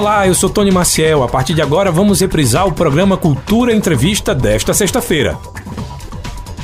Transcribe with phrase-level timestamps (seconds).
[0.00, 1.22] Olá, eu sou Tony Maciel.
[1.22, 5.38] A partir de agora vamos reprisar o programa Cultura Entrevista desta sexta-feira.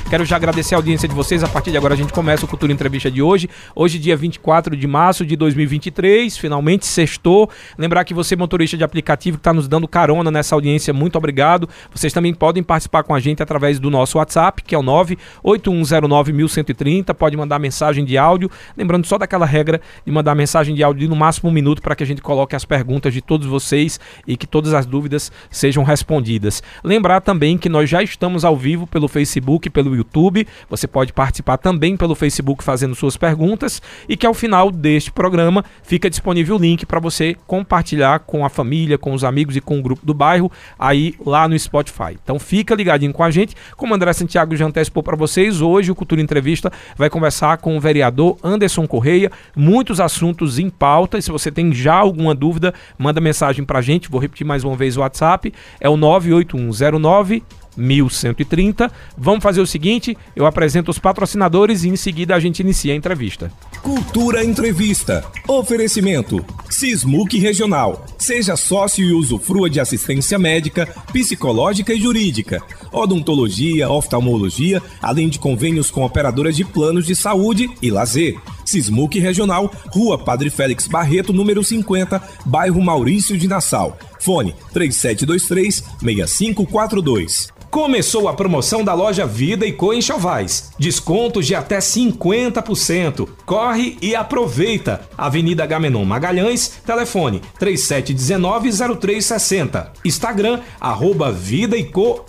[0.09, 1.43] Quero já agradecer a audiência de vocês.
[1.43, 3.51] A partir de agora a gente começa o Cultura Entrevista de hoje.
[3.75, 7.51] Hoje, dia 24 de março de 2023, finalmente sextou.
[7.77, 11.69] Lembrar que você, motorista de aplicativo que está nos dando carona nessa audiência, muito obrigado.
[11.93, 17.13] Vocês também podem participar com a gente através do nosso WhatsApp, que é o 981091130.
[17.13, 18.49] Pode mandar mensagem de áudio.
[18.77, 21.97] Lembrando só daquela regra de mandar mensagem de áudio de no máximo um minuto para
[21.97, 25.83] que a gente coloque as perguntas de todos vocês e que todas as dúvidas sejam
[25.83, 26.63] respondidas.
[26.85, 30.47] Lembrar também que nós já estamos ao vivo pelo Facebook, pelo YouTube.
[30.69, 35.65] Você pode participar também pelo Facebook fazendo suas perguntas e que ao final deste programa
[35.83, 39.79] fica disponível o link para você compartilhar com a família, com os amigos e com
[39.79, 42.17] o grupo do bairro aí lá no Spotify.
[42.23, 43.55] Então fica ligadinho com a gente.
[43.77, 47.81] Como André Santiago já antecipou para vocês, hoje o Cultura Entrevista vai conversar com o
[47.81, 51.19] vereador Anderson Correia, muitos assuntos em pauta.
[51.19, 54.11] E se você tem já alguma dúvida, manda mensagem para a gente.
[54.11, 57.43] Vou repetir mais uma vez o WhatsApp, é o 98109
[57.77, 58.91] 1130.
[59.17, 62.97] Vamos fazer o seguinte: eu apresento os patrocinadores e em seguida a gente inicia a
[62.97, 63.53] entrevista.
[63.83, 65.25] Cultura Entrevista.
[65.47, 68.05] Oferecimento: Sismuc Regional.
[68.19, 75.91] Seja sócio e usufrua de assistência médica, psicológica e jurídica, odontologia, oftalmologia, além de convênios
[75.91, 78.37] com operadoras de planos de saúde e lazer.
[78.65, 83.97] Sismuc Regional, Rua Padre Félix Barreto, número 50, bairro Maurício de Nassau.
[84.19, 87.55] Fone 3723 6542.
[87.71, 90.71] Começou a promoção da loja Vida e Co em Chovais.
[90.79, 93.29] Descontos de até 50%.
[93.45, 95.03] Corre e aproveita.
[95.17, 99.89] Avenida Gamenon Magalhães, telefone 3719-0360.
[100.05, 102.25] Instagram, arroba Vida e Co.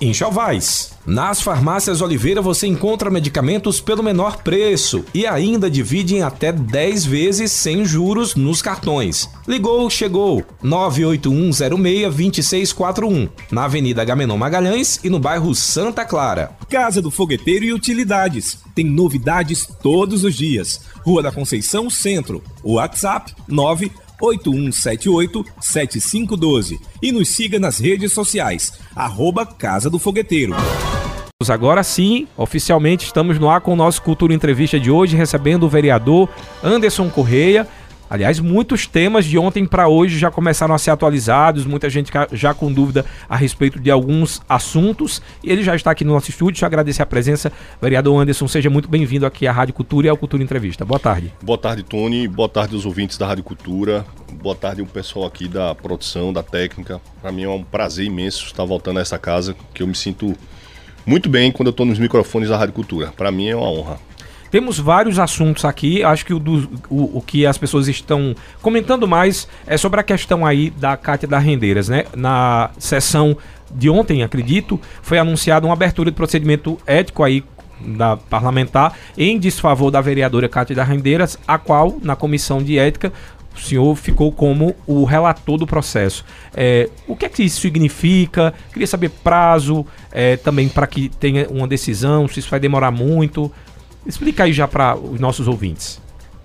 [1.08, 7.06] Nas farmácias Oliveira você encontra medicamentos pelo menor preço e ainda divide em até 10
[7.06, 9.30] vezes sem juros nos cartões.
[9.48, 10.44] Ligou, chegou.
[10.62, 16.52] 981062641, na Avenida Gamenon Magalhães e no bairro Santa Clara.
[16.70, 18.58] Casa do Fogueteiro e Utilidades.
[18.76, 20.82] Tem novidades todos os dias.
[21.06, 22.44] Rua da Conceição Centro.
[22.62, 23.90] WhatsApp 9
[24.22, 30.56] 8178-7512 e nos siga nas redes sociais, arroba Casa do Fogueteiro.
[31.48, 35.70] Agora sim, oficialmente estamos no ar com o nosso Cultura Entrevista de hoje, recebendo o
[35.70, 36.28] vereador
[36.64, 37.68] Anderson Correia.
[38.10, 42.56] Aliás, muitos temas de ontem para hoje já começaram a ser atualizados, muita gente já
[42.56, 45.22] com dúvida a respeito de alguns assuntos.
[45.44, 46.54] E ele já está aqui no nosso estúdio.
[46.54, 47.52] Deixa eu agradecer a presença.
[47.80, 50.84] Vereador Anderson, seja muito bem-vindo aqui à Rádio Cultura e ao Cultura Entrevista.
[50.84, 51.32] Boa tarde.
[51.44, 52.28] Boa tarde, Tony.
[52.28, 54.04] Boa tarde aos ouvintes da Rádio Cultura.
[54.42, 57.00] Boa tarde ao pessoal aqui da produção, da técnica.
[57.22, 60.36] Para mim é um prazer imenso estar voltando a essa casa, que eu me sinto
[61.08, 63.14] muito bem quando eu estou nos microfones da Rádio Cultura.
[63.16, 63.98] Para mim é uma honra.
[64.52, 66.04] Temos vários assuntos aqui.
[66.04, 70.04] Acho que o, do, o, o, que as pessoas estão comentando mais é sobre a
[70.04, 72.06] questão aí da Cátedra Rendeiras, né?
[72.16, 73.38] Na sessão
[73.74, 77.44] de ontem, acredito, foi anunciada uma abertura de procedimento ético aí
[77.80, 83.14] da parlamentar em desfavor da vereadora Cátia Rendeiras, a qual, na comissão de ética,
[83.58, 86.24] o senhor ficou como o relator do processo.
[86.56, 88.54] É, o que é que isso significa?
[88.72, 93.52] Queria saber prazo é, também para que tenha uma decisão, se isso vai demorar muito.
[94.06, 96.00] Explica aí já para os nossos ouvintes.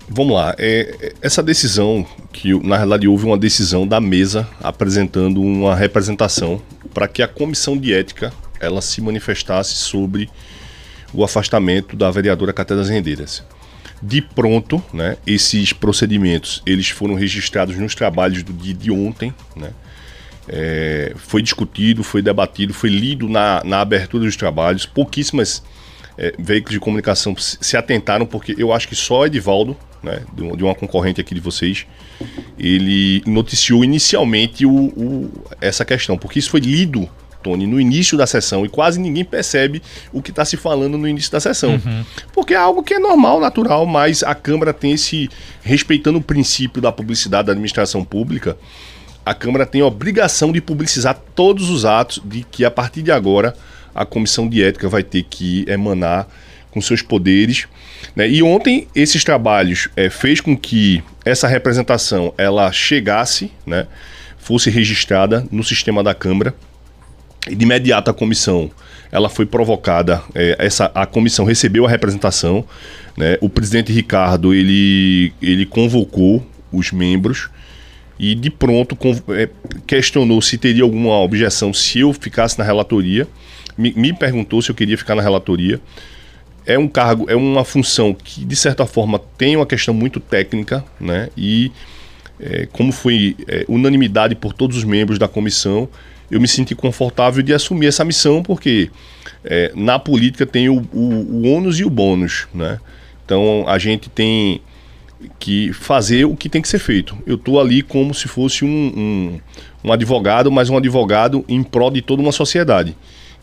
[0.09, 0.53] Vamos lá.
[0.57, 6.61] É, essa decisão, que na realidade houve uma decisão da mesa apresentando uma representação
[6.93, 10.29] para que a comissão de ética ela se manifestasse sobre
[11.13, 13.43] o afastamento da vereadora Catedras Rendeiras.
[14.05, 19.71] De pronto, né, esses procedimentos eles foram registrados nos trabalhos do dia de ontem, né,
[20.47, 24.85] é, foi discutido, foi debatido, foi lido na, na abertura dos trabalhos.
[24.85, 25.63] Pouquíssimas
[26.17, 30.75] é, veículos de comunicação se atentaram, porque eu acho que só Edivaldo, né, de uma
[30.75, 31.85] concorrente aqui de vocês,
[32.59, 37.09] ele noticiou inicialmente o, o, essa questão, porque isso foi lido,
[37.43, 39.81] Tony, no início da sessão e quase ninguém percebe
[40.11, 41.71] o que está se falando no início da sessão.
[41.73, 42.05] Uhum.
[42.31, 45.29] Porque é algo que é normal, natural, mas a Câmara tem esse.
[45.61, 48.57] respeitando o princípio da publicidade da administração pública,
[49.25, 53.11] a Câmara tem a obrigação de publicizar todos os atos de que a partir de
[53.11, 53.53] agora
[53.93, 56.27] a comissão de ética vai ter que emanar
[56.71, 57.67] com seus poderes.
[58.15, 58.27] Né?
[58.27, 63.87] E ontem esses trabalhos é, fez com que essa representação ela chegasse, né?
[64.37, 66.53] fosse registrada no sistema da Câmara.
[67.49, 68.71] E de imediato a comissão
[69.11, 72.65] ela foi provocada, é, essa, a comissão recebeu a representação,
[73.15, 73.37] né?
[73.41, 77.49] o presidente Ricardo ele, ele convocou os membros
[78.17, 78.97] e de pronto
[79.29, 79.49] é,
[79.85, 83.27] questionou se teria alguma objeção se eu ficasse na relatoria
[83.77, 85.79] me, me perguntou se eu queria ficar na relatoria.
[86.65, 90.83] É um cargo, é uma função que, de certa forma, tem uma questão muito técnica,
[90.99, 91.29] né?
[91.35, 91.71] E
[92.39, 95.89] é, como foi é, unanimidade por todos os membros da comissão,
[96.33, 98.89] eu me senti confortável de assumir essa missão, porque
[99.45, 102.79] é, na política tem o, o, o ônus e o bônus, né?
[103.23, 104.59] Então a gente tem
[105.37, 107.15] que fazer o que tem que ser feito.
[107.27, 109.39] Eu estou ali como se fosse um, um,
[109.83, 112.95] um, advogado, mas um advogado em prol de toda uma sociedade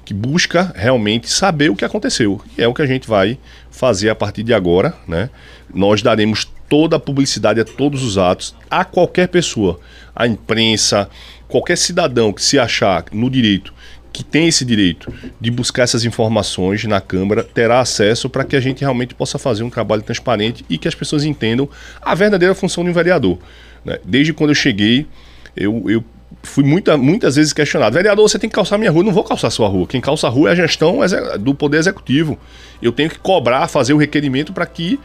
[0.05, 2.41] que busca realmente saber o que aconteceu.
[2.57, 3.39] E é o que a gente vai
[3.71, 4.95] fazer a partir de agora.
[5.07, 5.31] Né?
[5.73, 9.81] Nós daremos toda a publicidade a todos os atos, a qualquer pessoa,
[10.15, 11.09] a imprensa,
[11.49, 13.73] qualquer cidadão que se achar no direito
[14.13, 18.61] que tem esse direito de buscar essas informações na Câmara terá acesso para que a
[18.61, 21.69] gente realmente possa fazer um trabalho transparente e que as pessoas entendam
[22.03, 23.39] a verdadeira função de um vereador.
[23.85, 23.99] Né?
[24.05, 25.07] Desde quando eu cheguei,
[25.57, 26.05] eu, eu
[26.43, 29.01] fui muita, muitas vezes questionado: vereador, você tem que calçar minha rua.
[29.01, 29.87] Eu não vou calçar sua rua.
[29.87, 30.99] Quem calça a rua é a gestão
[31.39, 32.39] do Poder Executivo.
[32.81, 34.99] Eu tenho que cobrar, fazer o requerimento para que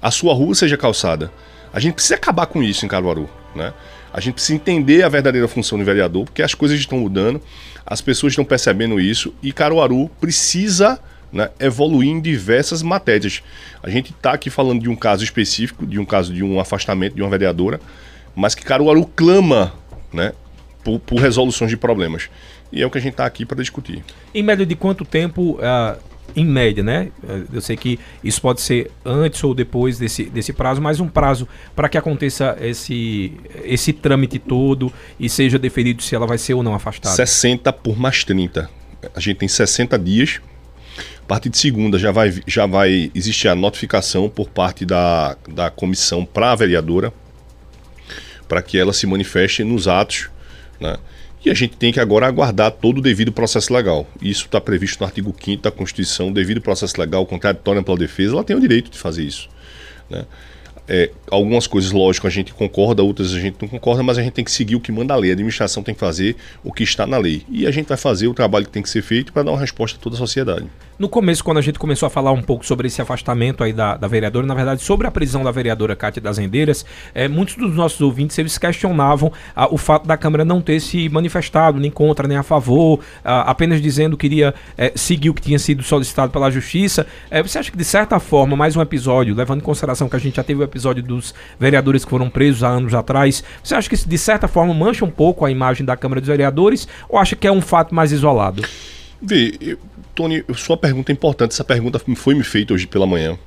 [0.00, 1.30] a sua rua seja calçada.
[1.72, 3.28] A gente precisa acabar com isso em Caruaru.
[3.54, 3.72] Né?
[4.12, 7.40] A gente precisa entender a verdadeira função do vereador, porque as coisas estão mudando,
[7.86, 10.98] as pessoas estão percebendo isso e Caruaru precisa
[11.32, 13.42] né, evoluir em diversas matérias.
[13.82, 17.14] A gente está aqui falando de um caso específico, de um caso de um afastamento
[17.14, 17.80] de uma vereadora,
[18.34, 19.72] mas que Caruaru clama
[20.12, 20.32] né,
[20.82, 22.28] por, por resoluções de problemas.
[22.72, 24.02] E é o que a gente está aqui para discutir.
[24.34, 25.98] Em média de quanto tempo uh,
[26.36, 27.08] em média, né?
[27.52, 31.48] Eu sei que isso pode ser antes ou depois desse, desse prazo, mas um prazo
[31.74, 33.32] para que aconteça esse,
[33.64, 37.14] esse trâmite todo e seja deferido se ela vai ser ou não afastada.
[37.14, 38.70] 60 por mais 30.
[39.14, 40.40] A gente tem 60 dias.
[41.22, 45.70] A partir de segunda já vai, já vai existir a notificação por parte da, da
[45.70, 47.12] comissão para a vereadora
[48.50, 50.28] para que ela se manifeste nos atos,
[50.80, 50.96] né?
[51.44, 54.06] E a gente tem que agora aguardar todo o devido processo legal.
[54.20, 58.34] Isso está previsto no artigo 5 da Constituição, o devido processo legal, contraditório pela defesa,
[58.34, 59.48] ela tem o direito de fazer isso.
[60.10, 60.26] Né?
[60.86, 64.32] É, algumas coisas, lógico, a gente concorda, outras a gente não concorda, mas a gente
[64.32, 65.30] tem que seguir o que manda a lei.
[65.30, 67.42] A administração tem que fazer o que está na lei.
[67.48, 69.60] E a gente vai fazer o trabalho que tem que ser feito para dar uma
[69.60, 70.66] resposta a toda a sociedade.
[71.00, 73.96] No começo, quando a gente começou a falar um pouco sobre esse afastamento aí da,
[73.96, 77.74] da vereadora, na verdade, sobre a prisão da vereadora Cátia das Rendeiras, é, muitos dos
[77.74, 82.28] nossos ouvintes eles questionavam ah, o fato da Câmara não ter se manifestado nem contra
[82.28, 86.30] nem a favor, ah, apenas dizendo que iria é, seguir o que tinha sido solicitado
[86.32, 87.06] pela Justiça.
[87.30, 90.20] É, você acha que, de certa forma, mais um episódio, levando em consideração que a
[90.20, 93.88] gente já teve o episódio dos vereadores que foram presos há anos atrás, você acha
[93.88, 97.18] que isso, de certa forma, mancha um pouco a imagem da Câmara dos Vereadores ou
[97.18, 98.62] acha que é um fato mais isolado?
[99.22, 99.76] Vê,
[100.14, 101.52] Tony, sua pergunta é importante.
[101.52, 103.38] Essa pergunta foi me feita hoje pela manhã.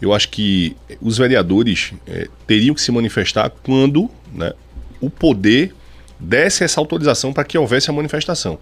[0.00, 4.52] Eu acho que os vereadores é, teriam que se manifestar quando né,
[5.00, 5.74] o poder
[6.18, 8.58] desse essa autorização para que houvesse a manifestação.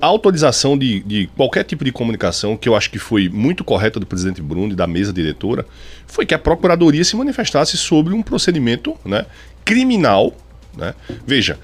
[0.00, 3.98] A autorização de, de, qualquer tipo de comunicação, que eu acho que foi muito correta
[3.98, 5.66] do presidente Bruno e da mesa diretora,
[6.06, 9.26] foi que a Procuradoria se manifestasse sobre um procedimento né,
[9.64, 10.36] criminal.
[10.76, 10.94] Né?
[11.26, 11.58] Veja,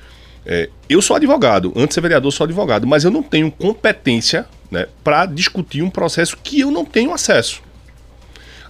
[0.51, 4.47] é, eu sou advogado, antes de ser vereador, sou advogado, mas eu não tenho competência
[4.71, 7.63] né, para discutir um processo que eu não tenho acesso.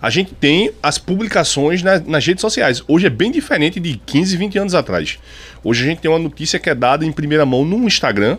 [0.02, 2.82] A gente tem as publicações na, nas redes sociais.
[2.88, 5.20] Hoje é bem diferente de 15, 20 anos atrás.
[5.62, 8.38] Hoje a gente tem uma notícia que é dada em primeira mão no Instagram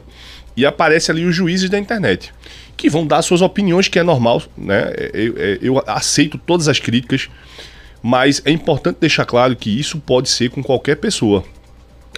[0.56, 2.34] e aparece ali os juízes da internet,
[2.76, 4.92] que vão dar suas opiniões, que é normal, né?
[5.14, 7.30] Eu, eu, eu aceito todas as críticas,
[8.04, 11.46] mas é importante deixar claro que isso pode ser com qualquer pessoa.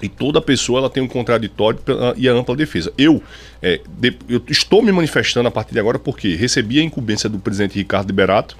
[0.01, 1.79] E toda pessoa ela tem um contraditório
[2.17, 2.91] e a ampla defesa.
[2.97, 3.21] Eu,
[3.61, 7.39] é, de, eu estou me manifestando a partir de agora porque recebi a incumbência do
[7.39, 8.57] presidente Ricardo Liberato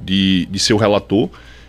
[0.00, 1.28] de, de ser o relator,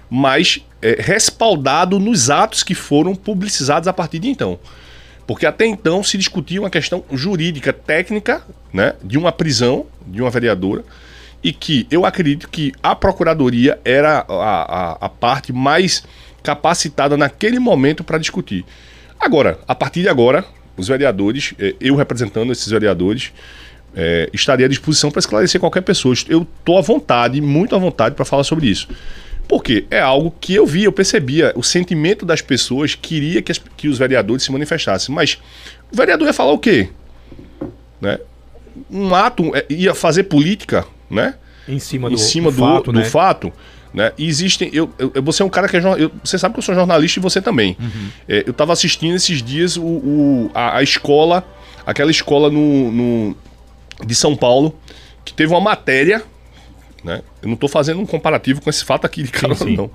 [0.10, 4.60] mas é, respaldado nos atos que foram publicizados a partir de então.
[5.26, 10.30] Porque até então se discutia uma questão jurídica, técnica, né, de uma prisão de uma
[10.30, 10.86] vereadora,
[11.44, 16.04] e que eu acredito que a Procuradoria era a, a, a parte mais
[16.42, 18.66] capacitada naquele momento para discutir.
[19.20, 20.46] Agora, a partir de agora,
[20.78, 23.32] os vereadores, eh, eu representando esses vereadores,
[23.96, 26.14] é, estaria à disposição para esclarecer qualquer pessoa.
[26.30, 28.88] Eu estou à vontade, muito à vontade, para falar sobre isso.
[29.48, 33.58] Porque é algo que eu vi, eu percebia, o sentimento das pessoas queria que, as,
[33.58, 35.14] que os vereadores se manifestassem.
[35.14, 35.40] Mas
[35.92, 36.90] o vereador ia falar o quê?
[38.00, 38.20] Né?
[38.92, 41.36] Um ato, é, ia fazer política, né?
[41.68, 43.06] Em cima do, em cima do, do, fato, do né?
[43.06, 43.54] fato
[43.94, 44.12] né?
[44.18, 44.70] E existem.
[44.74, 45.82] Eu, eu, você é um cara que é.
[45.98, 47.78] Eu, você sabe que eu sou jornalista e você também.
[47.80, 48.10] Uhum.
[48.28, 51.48] É, eu estava assistindo esses dias o, o a, a, escola,
[51.86, 53.38] aquela escola no, no,
[54.06, 54.76] de São Paulo,
[55.24, 56.24] que teve uma matéria.
[57.04, 57.22] Né?
[57.42, 59.90] Eu não estou fazendo um comparativo com esse fato aqui de cara, não.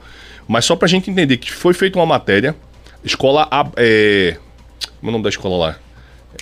[0.49, 2.57] Mas só para a gente entender que foi feita uma matéria.
[3.05, 3.49] Escola.
[3.77, 4.37] É,
[5.01, 5.77] como é o nome da escola lá?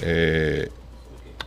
[0.02, 0.68] É,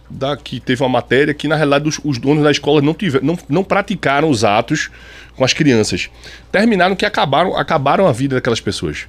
[0.10, 3.22] da, que teve uma matéria que, na realidade, os, os donos da escola não, tiver,
[3.22, 4.90] não, não praticaram os atos
[5.36, 6.10] com as crianças.
[6.52, 9.06] Terminaram que acabaram, acabaram a vida daquelas pessoas.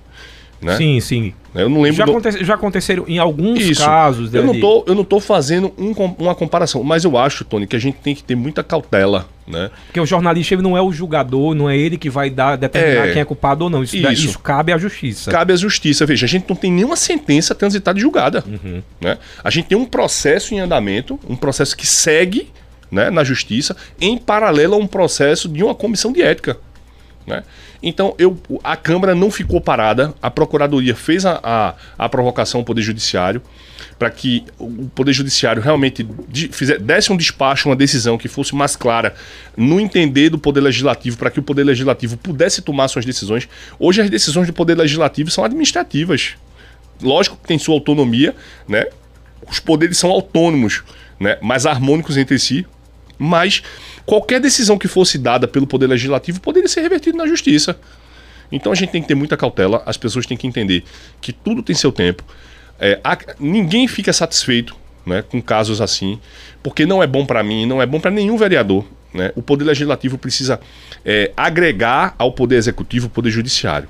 [0.62, 0.76] Né?
[0.78, 1.34] Sim, sim.
[1.54, 1.98] Eu não lembro.
[1.98, 3.84] Já, aconte- já aconteceram em alguns Isso.
[3.84, 4.32] casos.
[4.32, 7.76] Eu não tô, eu não tô fazendo um uma comparação, mas eu acho, Tony, que
[7.76, 9.70] a gente tem que ter muita cautela, né?
[9.86, 13.08] Porque o jornalista ele não é o julgador, não é ele que vai dar determinar
[13.08, 13.12] É.
[13.12, 13.82] quem é culpado ou não.
[13.84, 14.10] Isso, Isso.
[14.28, 15.30] isso cabe à justiça.
[15.30, 16.06] Cabe à justiça.
[16.06, 18.42] Veja, a gente não tem nenhuma sentença transitada e julgada.
[18.98, 19.18] Né?
[19.42, 22.48] A gente tem um processo em andamento, um processo que segue
[22.90, 26.58] né, na justiça, em paralelo a um processo de uma comissão de ética.
[27.26, 27.42] né?
[27.82, 32.64] Então, eu, a Câmara não ficou parada, a Procuradoria fez a, a, a provocação ao
[32.64, 33.42] Poder Judiciário
[33.98, 38.54] para que o Poder Judiciário realmente de- fizer, desse um despacho, uma decisão que fosse
[38.54, 39.14] mais clara
[39.56, 43.48] no entender do Poder Legislativo, para que o Poder Legislativo pudesse tomar suas decisões.
[43.78, 46.34] Hoje, as decisões do Poder Legislativo são administrativas.
[47.02, 48.34] Lógico que tem sua autonomia,
[48.66, 48.86] né?
[49.48, 50.82] Os poderes são autônomos,
[51.20, 51.36] né?
[51.42, 52.66] Mas harmônicos entre si.
[53.24, 53.62] Mas
[54.04, 57.78] qualquer decisão que fosse dada pelo Poder Legislativo poderia ser revertida na Justiça.
[58.52, 60.84] Então a gente tem que ter muita cautela, as pessoas têm que entender
[61.20, 62.22] que tudo tem seu tempo.
[62.78, 63.00] É,
[63.40, 64.76] ninguém fica satisfeito
[65.06, 66.20] né, com casos assim,
[66.62, 68.84] porque não é bom para mim, não é bom para nenhum vereador.
[69.12, 69.32] Né?
[69.34, 70.60] O Poder Legislativo precisa
[71.04, 73.88] é, agregar ao Poder Executivo o Poder Judiciário.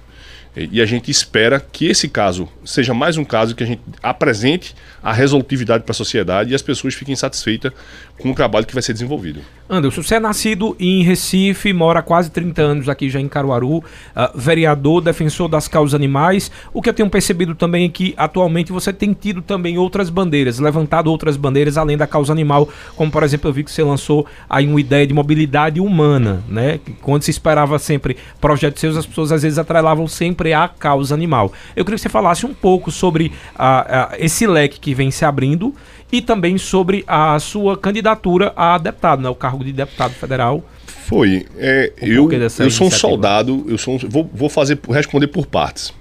[0.57, 4.73] E a gente espera que esse caso seja mais um caso que a gente apresente
[5.03, 7.73] a resolutividade para a sociedade e as pessoas fiquem satisfeitas
[8.18, 9.40] com o trabalho que vai ser desenvolvido.
[9.68, 13.83] Anderson, você é nascido em Recife, mora há quase 30 anos aqui já em Caruaru,
[14.14, 16.50] ah, vereador, defensor das causas animais.
[16.73, 20.59] O que eu tenho percebido também é que atualmente você tem tido também outras bandeiras,
[20.59, 24.26] levantado outras bandeiras além da causa animal, como por exemplo eu vi que você lançou
[24.49, 26.78] aí uma ideia de mobilidade humana, né?
[27.00, 31.52] Quando se esperava sempre projetos seus, as pessoas às vezes atrelavam sempre à causa animal.
[31.75, 35.25] Eu queria que você falasse um pouco sobre ah, ah, esse leque que vem se
[35.25, 35.75] abrindo
[36.13, 39.29] e também sobre a sua candidatura a deputado, né?
[39.29, 40.63] O cargo de deputado federal.
[40.87, 41.47] Foi.
[41.57, 42.91] É, Um eu, eu sou um iniciativa.
[42.91, 45.93] soldado, eu sou um- vou, vou fazer responder por partes.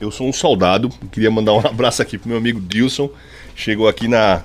[0.00, 3.08] Eu sou um soldado, queria mandar um abraço aqui pro meu amigo Dilson.
[3.56, 4.42] Chegou aqui na.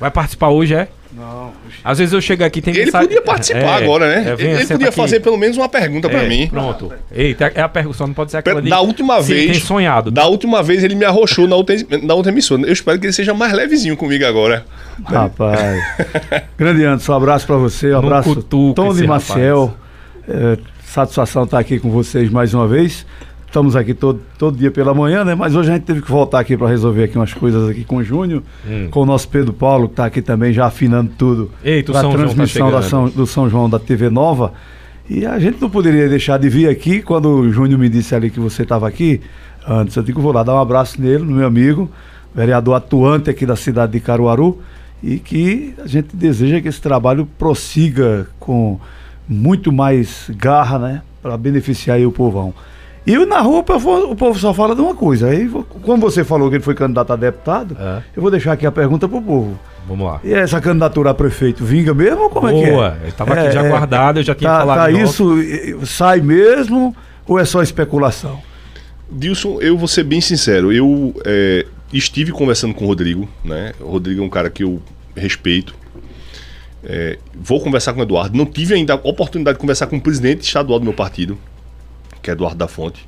[0.00, 0.88] Vai participar hoje, é?
[1.14, 1.52] Não.
[1.84, 4.30] Às vezes eu chego aqui tem Ele mensagem- podia participar É, agora, né?
[4.30, 4.96] é, vem, ele podia aqui.
[4.96, 6.48] fazer pelo menos uma pergunta pra É, mim.
[6.48, 6.90] Pronto.
[7.12, 8.62] Eita, é a pergunta, só não pode ser aquela.
[8.62, 9.50] Da última Sim, vez.
[9.52, 10.10] Tem sonhado.
[10.10, 12.62] Da última vez ele me arrochou na outra, na outra emissora.
[12.62, 14.64] Eu espero que ele seja mais levezinho comigo agora.
[15.04, 15.82] Rapaz.
[16.56, 19.74] Grande Anderson, um abraço pra você, um Não abraço Tony esse Maciel.
[20.28, 23.04] É, satisfação estar aqui com vocês mais uma vez.
[23.52, 25.34] Estamos aqui todo, todo dia pela manhã, né?
[25.34, 27.96] Mas hoje a gente teve que voltar aqui para resolver aqui umas coisas aqui com
[27.96, 28.88] o Júnior, Hum.
[28.90, 32.02] com o nosso Pedro Paulo, que está aqui também já afinando tudo Eita, o São
[32.04, 32.88] João tá transmissão da chegando.
[32.88, 34.54] São, do São João da TV Nova.
[35.06, 38.30] E a gente não poderia deixar de vir aqui quando o Júnior me disse ali
[38.30, 39.20] que você estava aqui.
[39.68, 41.90] Antes, eu digo, vou lá dar um abraço nele, no meu amigo,
[42.34, 44.60] vereador atuante aqui da cidade de Caruaru,
[45.02, 48.80] e que a gente deseja que esse trabalho prossiga com
[49.28, 52.54] muito mais garra, né, para beneficiar o povão.
[53.04, 55.28] E na rua o povo, o povo só fala de uma coisa.
[55.28, 58.02] Aí, como você falou que ele foi candidato a deputado, É.
[58.14, 59.58] eu vou deixar aqui a pergunta pro povo.
[59.88, 60.20] Vamos lá.
[60.22, 62.70] E essa candidatura a prefeito vinga mesmo ou como é que é?
[62.70, 65.34] Boa, eu tava aqui já guardado, eu já tinha tá, falado Tá isso,
[65.84, 66.94] sai mesmo
[67.26, 68.38] ou é só especulação?
[69.10, 70.72] Dilson, eu vou ser bem sincero.
[70.72, 73.72] Eu é, estive conversando com o Rodrigo, né?
[73.80, 74.80] O Rodrigo é um cara que eu
[75.16, 75.74] respeito.
[76.84, 78.36] É, vou conversar com o Eduardo.
[78.36, 81.38] Não tive ainda a oportunidade de conversar com o presidente estadual do meu partido,
[82.22, 83.06] que é Eduardo da Fonte.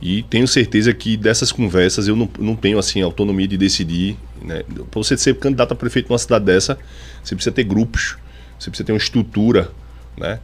[0.00, 4.16] E tenho certeza que dessas conversas eu não, não tenho assim autonomia de decidir.
[4.42, 4.64] Né?
[4.90, 6.76] Para você ser candidato a prefeito numa cidade dessa,
[7.22, 8.16] você precisa ter grupos,
[8.58, 9.70] você precisa ter uma estrutura,
[10.18, 10.40] né?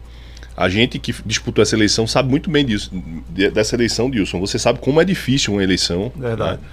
[0.56, 2.90] A gente que disputou essa eleição sabe muito bem disso,
[3.30, 4.40] de- dessa eleição, Dilson.
[4.40, 6.12] Você sabe como é difícil uma eleição.
[6.16, 6.60] Verdade.
[6.60, 6.68] né?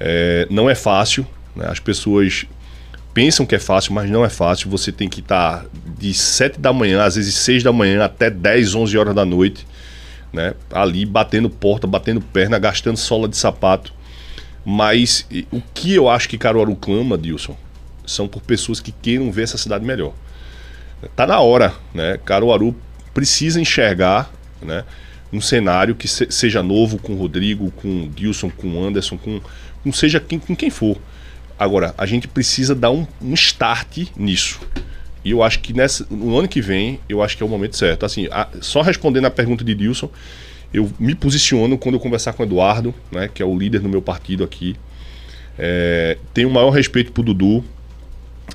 [0.00, 1.24] É, não é fácil.
[1.54, 1.66] né?
[1.68, 2.46] As pessoas
[3.14, 4.68] pensam que é fácil, mas não é fácil.
[4.70, 5.66] Você tem que estar
[5.98, 9.66] de 7 da manhã, às vezes 6 da manhã, até 10, 11 horas da noite,
[10.32, 10.54] né?
[10.72, 13.92] ali batendo porta, batendo perna, gastando sola de sapato.
[14.64, 17.56] Mas o que eu acho que Caruaru clama, Dilson,
[18.06, 20.12] são por pessoas que queiram ver essa cidade melhor.
[21.16, 22.18] Tá na hora, né?
[22.24, 22.74] Caruaru
[23.12, 24.84] precisa enxergar, né?
[25.32, 29.18] Um cenário que se- seja novo com o Rodrigo, com o Dilson, com o Anderson,
[29.18, 29.40] com,
[29.82, 30.96] com seja quem, com quem for.
[31.58, 34.60] Agora, a gente precisa dar um, um start nisso.
[35.24, 37.76] E eu acho que nessa, no ano que vem, eu acho que é o momento
[37.76, 38.04] certo.
[38.04, 40.10] Assim, a- só respondendo a pergunta de Dilson,
[40.74, 43.88] eu me posiciono quando eu conversar com o Eduardo, né, que é o líder do
[43.88, 44.74] meu partido aqui.
[45.58, 47.64] É, tenho o maior respeito pro Dudu.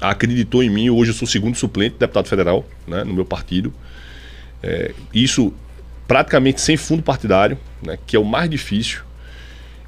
[0.01, 3.74] Acreditou em mim, hoje eu sou segundo suplente de deputado federal né, no meu partido.
[4.62, 5.53] É, isso
[6.07, 9.01] praticamente sem fundo partidário, né, que é o mais difícil.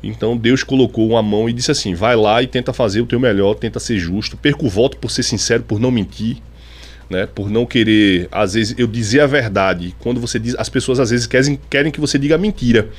[0.02, 3.20] Então Deus colocou uma mão e disse assim: vai lá e tenta fazer o teu
[3.20, 6.38] melhor, tenta ser justo, perca o voto por ser sincero, por não mentir.
[7.10, 7.28] Né?
[7.34, 9.96] Por não querer, às vezes, eu dizer a verdade.
[10.00, 12.90] Quando você diz, as pessoas às vezes querem, querem que você diga mentira.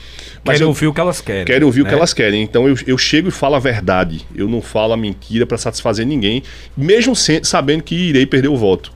[0.44, 1.44] Mas querem eu, ouvir o que elas querem.
[1.44, 1.86] Querem ouvir né?
[1.86, 2.42] o que elas querem.
[2.42, 4.26] Então eu, eu chego e falo a verdade.
[4.34, 6.42] Eu não falo a mentira para satisfazer ninguém,
[6.76, 8.92] mesmo sem, sabendo que irei perder o voto.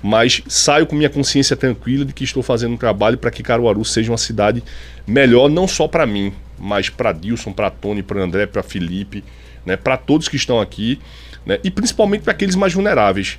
[0.00, 3.84] Mas saio com minha consciência tranquila de que estou fazendo um trabalho para que Caruaru
[3.84, 4.62] seja uma cidade
[5.04, 9.24] melhor, não só para mim, mas para Dilson, para Tony, para André, para Felipe,
[9.66, 9.76] né?
[9.76, 11.00] para todos que estão aqui,
[11.44, 11.58] né?
[11.64, 13.38] e principalmente para aqueles mais vulneráveis.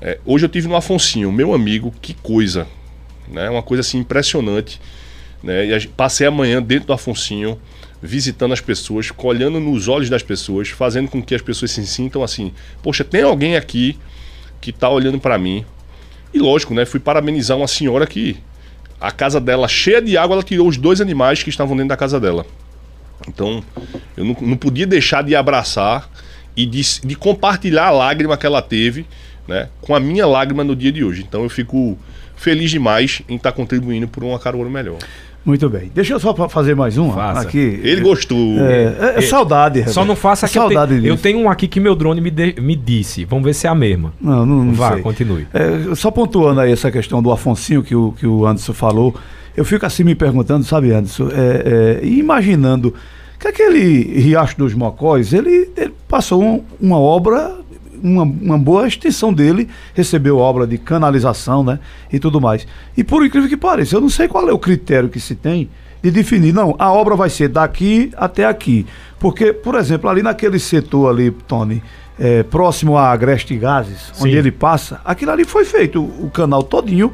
[0.00, 2.66] É, hoje eu tive no Afonsinho, meu amigo, que coisa,
[3.28, 3.50] né?
[3.50, 4.80] Uma coisa assim impressionante,
[5.42, 5.66] né?
[5.66, 7.60] E a, passei amanhã dentro do Afonsinho,
[8.02, 12.22] visitando as pessoas, olhando nos olhos das pessoas, fazendo com que as pessoas se sintam
[12.22, 12.50] assim:
[12.82, 13.98] poxa, tem alguém aqui
[14.58, 15.66] que está olhando para mim.
[16.32, 16.86] E lógico, né?
[16.86, 18.38] Fui parabenizar uma senhora que
[18.98, 21.96] a casa dela cheia de água, ela tirou os dois animais que estavam dentro da
[21.96, 22.46] casa dela.
[23.28, 23.62] Então,
[24.16, 26.08] eu não, não podia deixar de abraçar
[26.56, 29.06] e de, de compartilhar a lágrima que ela teve
[29.46, 31.24] né, com a minha lágrima no dia de hoje.
[31.26, 31.98] Então eu fico
[32.36, 34.98] feliz demais em estar contribuindo por uma Caruaru melhor.
[35.44, 35.90] Muito bem.
[35.94, 37.80] Deixa eu só fazer mais um aqui.
[37.82, 38.58] Ele gostou.
[38.58, 39.90] É, é, é saudade.
[39.90, 42.30] Só não faça que saudade eu, te, eu tenho um aqui que meu drone me,
[42.30, 43.24] de, me disse.
[43.24, 44.12] Vamos ver se é a mesma.
[44.20, 45.02] Não, não, não Vá, sei.
[45.02, 45.46] continue.
[45.52, 49.14] É, só pontuando aí essa questão do Afonsinho que o, que o Anderson falou,
[49.56, 52.94] eu fico assim me perguntando, sabe, Anderson, é, é, imaginando
[53.38, 57.56] que aquele Riacho dos Mocóis, ele, ele passou um, uma obra
[58.02, 61.78] uma, uma boa extensão dele, recebeu obra de canalização, né?
[62.12, 62.66] E tudo mais.
[62.96, 65.68] E por incrível que pareça, eu não sei qual é o critério que se tem
[66.02, 68.86] de definir, não, a obra vai ser daqui até aqui.
[69.18, 71.82] Porque, por exemplo, ali naquele setor ali, Tony,
[72.18, 74.24] é, próximo a Agreste Gases, Sim.
[74.24, 77.12] onde ele passa, aquilo ali foi feito, o, o canal todinho,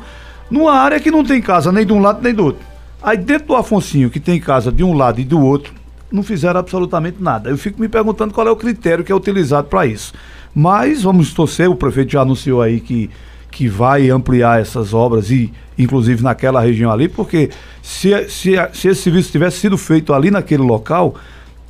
[0.50, 2.64] numa área que não tem casa nem de um lado nem do outro.
[3.02, 5.72] Aí dentro do Afonsinho, que tem casa de um lado e do outro,
[6.10, 7.50] não fizeram absolutamente nada.
[7.50, 10.12] Eu fico me perguntando qual é o critério que é utilizado para isso.
[10.58, 13.10] Mas vamos torcer, o prefeito já anunciou aí que,
[13.50, 17.50] que vai ampliar essas obras e inclusive naquela região ali, porque
[17.82, 21.14] se, se, se esse serviço tivesse sido feito ali naquele local,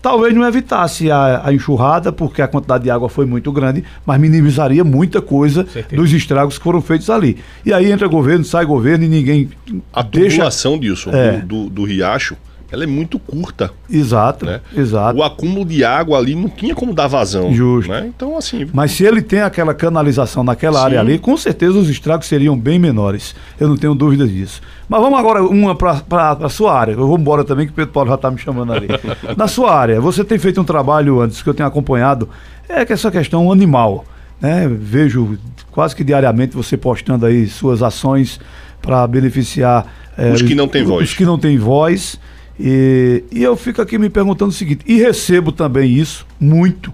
[0.00, 4.20] talvez não evitasse a, a, enxurrada, porque a quantidade de água foi muito grande, mas
[4.20, 7.38] minimizaria muita coisa dos estragos que foram feitos ali.
[7.64, 9.50] E aí entra governo, sai governo e ninguém.
[9.92, 10.36] A deixa...
[10.36, 11.38] tubulação disso é.
[11.38, 12.36] do, do, do Riacho
[12.70, 13.70] ela é muito curta.
[13.88, 14.60] Exato, né?
[14.76, 15.18] exato.
[15.18, 17.52] O acúmulo de água ali não tinha como dar vazão.
[17.52, 17.90] Justo.
[17.90, 18.10] Né?
[18.14, 18.66] Então, assim...
[18.72, 20.84] Mas se ele tem aquela canalização naquela Sim.
[20.84, 23.36] área ali, com certeza os estragos seriam bem menores.
[23.60, 24.60] Eu não tenho dúvidas disso.
[24.88, 26.92] Mas vamos agora uma para a sua área.
[26.92, 28.88] Eu vou embora também, que o Pedro Paulo já está me chamando ali.
[29.36, 32.28] Na sua área, você tem feito um trabalho antes que eu tenho acompanhado,
[32.68, 34.04] é que essa questão animal.
[34.40, 34.68] Né?
[34.68, 35.38] Vejo
[35.70, 38.40] quase que diariamente você postando aí suas ações
[38.82, 39.86] para beneficiar...
[40.18, 41.08] É, os que não têm voz.
[41.08, 42.18] Os que não têm voz
[42.58, 46.92] e, e eu fico aqui me perguntando o seguinte, e recebo também isso muito,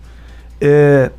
[0.60, 1.10] é,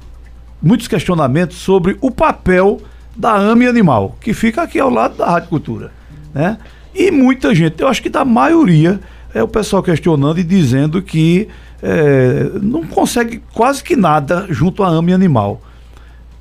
[0.62, 2.82] muitos questionamentos sobre o papel
[3.15, 5.91] da AME Animal, que fica aqui ao lado da Rádio Cultura.
[6.34, 6.58] Né?
[6.93, 8.99] E muita gente, eu acho que da maioria,
[9.34, 11.47] é o pessoal questionando e dizendo que
[11.82, 15.62] é, não consegue quase que nada junto à AME Animal.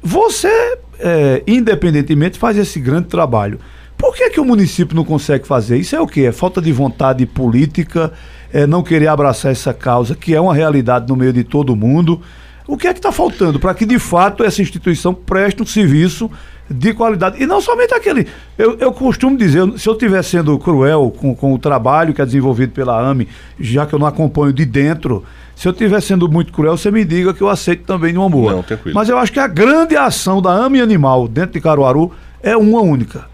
[0.02, 3.58] Você, é, independentemente, faz esse grande trabalho.
[4.02, 5.78] Por que, que o município não consegue fazer?
[5.78, 6.22] Isso é o quê?
[6.22, 8.12] É falta de vontade política,
[8.52, 12.20] é não querer abraçar essa causa, que é uma realidade no meio de todo mundo.
[12.66, 16.28] O que é que está faltando para que, de fato, essa instituição preste um serviço
[16.68, 17.40] de qualidade?
[17.40, 18.26] E não somente aquele.
[18.58, 22.26] Eu, eu costumo dizer, se eu estiver sendo cruel com, com o trabalho que é
[22.26, 23.28] desenvolvido pela AME,
[23.60, 27.04] já que eu não acompanho de dentro, se eu estiver sendo muito cruel, você me
[27.04, 28.52] diga que eu aceito também de uma boa.
[28.52, 28.96] Não, tranquilo.
[28.96, 32.10] Mas eu acho que a grande ação da AME Animal dentro de Caruaru
[32.42, 33.30] é uma única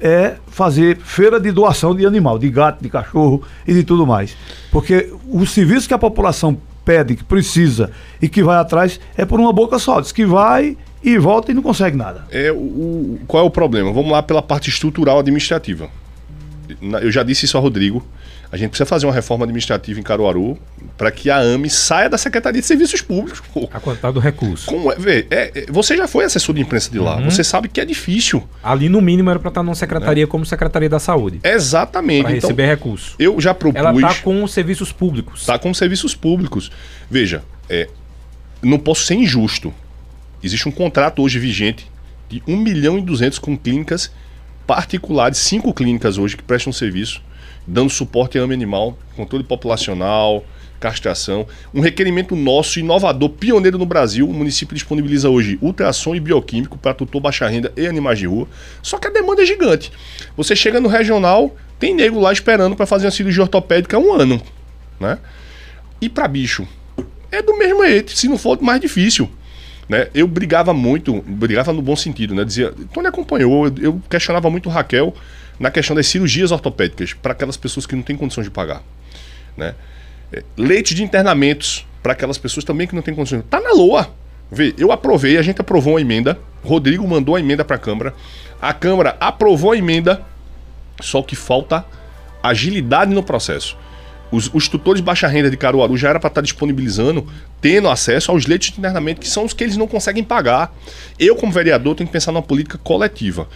[0.00, 4.36] é fazer feira de doação de animal, de gato, de cachorro e de tudo mais.
[4.70, 9.38] Porque o serviço que a população pede, que precisa e que vai atrás é por
[9.38, 10.00] uma boca só.
[10.00, 12.24] Diz que vai e volta e não consegue nada.
[12.30, 13.92] É, o, qual é o problema?
[13.92, 15.88] Vamos lá pela parte estrutural administrativa.
[17.02, 18.04] Eu já disse isso a Rodrigo.
[18.52, 20.58] A gente precisa fazer uma reforma administrativa em Caruaru
[20.98, 23.40] para que a AME saia da Secretaria de Serviços Públicos.
[23.54, 23.68] Pô.
[23.72, 24.66] A quantidade do recurso.
[24.66, 27.16] Como é, vê, é, é, você já foi assessor de imprensa de lá.
[27.16, 27.30] Uhum.
[27.30, 28.42] Você sabe que é difícil.
[28.60, 30.26] Ali, no mínimo, era para estar numa secretaria é.
[30.26, 31.38] como Secretaria da Saúde.
[31.44, 32.22] Exatamente.
[32.22, 33.14] Para então, receber recurso.
[33.20, 33.78] Eu já propus.
[33.78, 35.42] Ela está com serviços públicos.
[35.42, 36.72] Está com serviços públicos.
[37.08, 37.88] Veja, é,
[38.60, 39.72] não posso ser injusto.
[40.42, 41.88] Existe um contrato hoje vigente
[42.28, 44.10] de 1 milhão e 200 com clínicas
[44.66, 47.22] particulares, cinco clínicas hoje que prestam serviço
[47.66, 50.44] dando suporte a AME animal, controle populacional,
[50.80, 51.46] castração.
[51.72, 54.28] Um requerimento nosso, inovador, pioneiro no Brasil.
[54.28, 58.48] O município disponibiliza hoje ultrassom e bioquímico para tutor baixa renda e animais de rua.
[58.82, 59.92] Só que a demanda é gigante.
[60.36, 64.12] Você chega no regional, tem nego lá esperando para fazer uma cirurgia ortopédica há um
[64.12, 64.40] ano.
[64.98, 65.18] Né?
[66.00, 66.66] E para bicho,
[67.30, 69.30] é do mesmo jeito, se não for mais difícil.
[69.88, 70.08] Né?
[70.14, 72.44] Eu brigava muito, brigava no bom sentido, né?
[72.44, 75.12] Dizia, Tony acompanhou, eu, eu questionava muito o Raquel
[75.60, 78.82] na questão das cirurgias ortopédicas para aquelas pessoas que não têm condições de pagar.
[79.54, 79.74] Né?
[80.32, 83.44] É, leite de internamentos para aquelas pessoas também que não têm condições.
[83.50, 84.08] Tá na LOA.
[84.50, 88.14] Vê, eu aprovei, a gente aprovou uma emenda, Rodrigo mandou a emenda para a Câmara,
[88.60, 90.22] a Câmara aprovou a emenda,
[91.00, 91.84] só que falta
[92.42, 93.76] agilidade no processo.
[94.32, 97.28] Os, os tutores de baixa renda de Caruaru já era para estar tá disponibilizando,
[97.60, 100.74] tendo acesso aos leitos de internamento, que são os que eles não conseguem pagar.
[101.18, 103.48] Eu, como vereador, tenho que pensar numa política coletiva.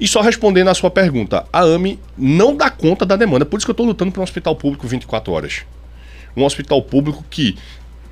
[0.00, 3.66] E só respondendo à sua pergunta, a AME não dá conta da demanda, por isso
[3.66, 5.62] que eu estou lutando por um hospital público 24 horas.
[6.34, 7.58] Um hospital público que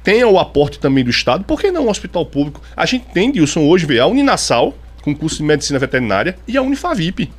[0.05, 2.61] tenha o aporte também do Estado, por que não um hospital público?
[2.77, 6.63] A gente tem, Dilson, hoje vê a Uninasal, com curso de medicina veterinária, e a
[6.63, 7.31] Unifavip.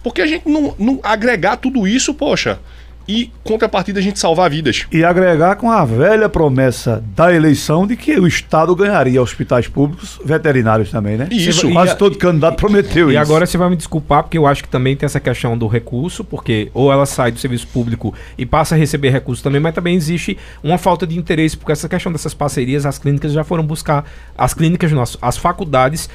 [0.00, 2.60] Porque a gente não, não agregar tudo isso, poxa,
[3.08, 4.86] e contrapartida a gente salvar vidas.
[4.90, 10.20] E agregar com a velha promessa da eleição de que o Estado ganharia hospitais públicos,
[10.24, 11.28] veterinários também, né?
[11.30, 11.70] Isso.
[11.70, 13.14] Quase todo candidato prometeu e isso.
[13.14, 15.66] E agora você vai me desculpar, porque eu acho que também tem essa questão do
[15.66, 19.74] recurso, porque ou ela sai do serviço público e passa a receber recursos também, mas
[19.74, 23.64] também existe uma falta de interesse, porque essa questão dessas parcerias, as clínicas já foram
[23.64, 24.04] buscar,
[24.36, 26.08] as clínicas nossas, as faculdades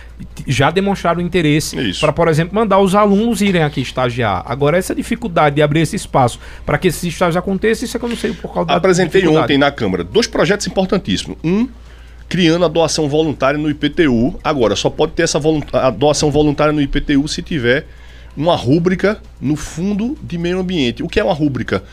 [0.48, 4.44] já demonstraram interesse para, por exemplo, mandar os alunos irem aqui estagiar.
[4.46, 8.06] Agora, essa dificuldade de abrir esse espaço para que esses estágios aconteçam, isso é que
[8.06, 11.38] eu não sei por causa da Apresentei ontem na Câmara dois projetos importantíssimos.
[11.44, 11.68] Um,
[12.28, 14.40] criando a doação voluntária no IPTU.
[14.44, 15.40] Agora, só pode ter essa
[15.74, 17.86] a doação voluntária no IPTU se tiver
[18.36, 21.04] uma rúbrica no fundo de meio ambiente.
[21.04, 21.84] O que é uma rúbrica?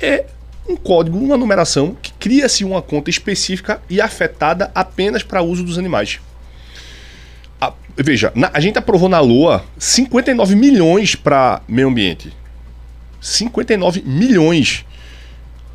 [0.00, 0.26] É
[0.68, 5.76] um código, uma numeração que cria-se uma conta específica e afetada apenas para uso dos
[5.76, 6.20] animais.
[7.60, 12.32] A, veja, na, a gente aprovou na Lua 59 milhões para meio ambiente.
[13.20, 14.84] 59 milhões.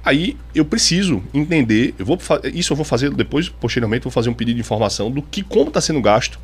[0.04, 2.18] Aí eu preciso entender, eu vou
[2.54, 5.70] isso eu vou fazer depois, posteriormente, vou fazer um pedido de informação do que como
[5.70, 6.40] está sendo gasto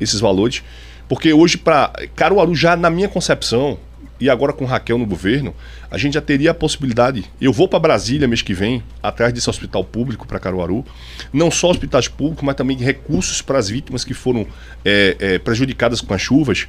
[0.00, 0.62] esses valores,
[1.08, 3.78] porque hoje para Caruaru já na minha concepção
[4.20, 5.54] e agora com Raquel no governo,
[5.90, 7.24] a gente já teria a possibilidade.
[7.40, 10.84] Eu vou para Brasília mês que vem, atrás desse hospital público para Caruaru,
[11.32, 14.46] não só hospitais públicos, mas também recursos para as vítimas que foram
[14.84, 16.68] é, é, prejudicadas com as chuvas.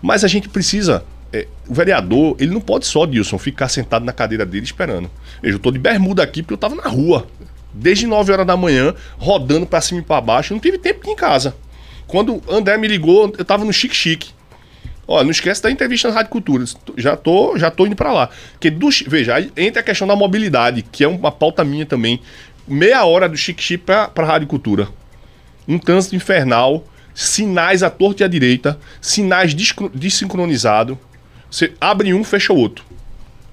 [0.00, 4.12] Mas a gente precisa é, o vereador, ele não pode só, Dilson, ficar sentado na
[4.12, 5.10] cadeira dele esperando.
[5.42, 7.26] Veja, eu tô de bermuda aqui porque eu tava na rua.
[7.72, 10.54] Desde 9 horas da manhã, rodando para cima e para baixo.
[10.54, 11.54] não tive tempo aqui em casa.
[12.06, 14.30] Quando André me ligou, eu tava no Chique Chique.
[15.08, 16.64] Olha, não esquece da entrevista na Rádio Cultura.
[16.96, 18.30] Já tô, já tô indo para lá.
[18.52, 22.20] Porque do, veja, aí entra a questão da mobilidade, que é uma pauta minha também.
[22.66, 24.88] Meia hora do Chique Chique para a Rádio Cultura.
[25.68, 26.84] Um trânsito infernal,
[27.14, 29.54] sinais à torta e à direita, sinais
[29.94, 30.96] desincronizados
[31.50, 32.84] você abre um, fecha o outro.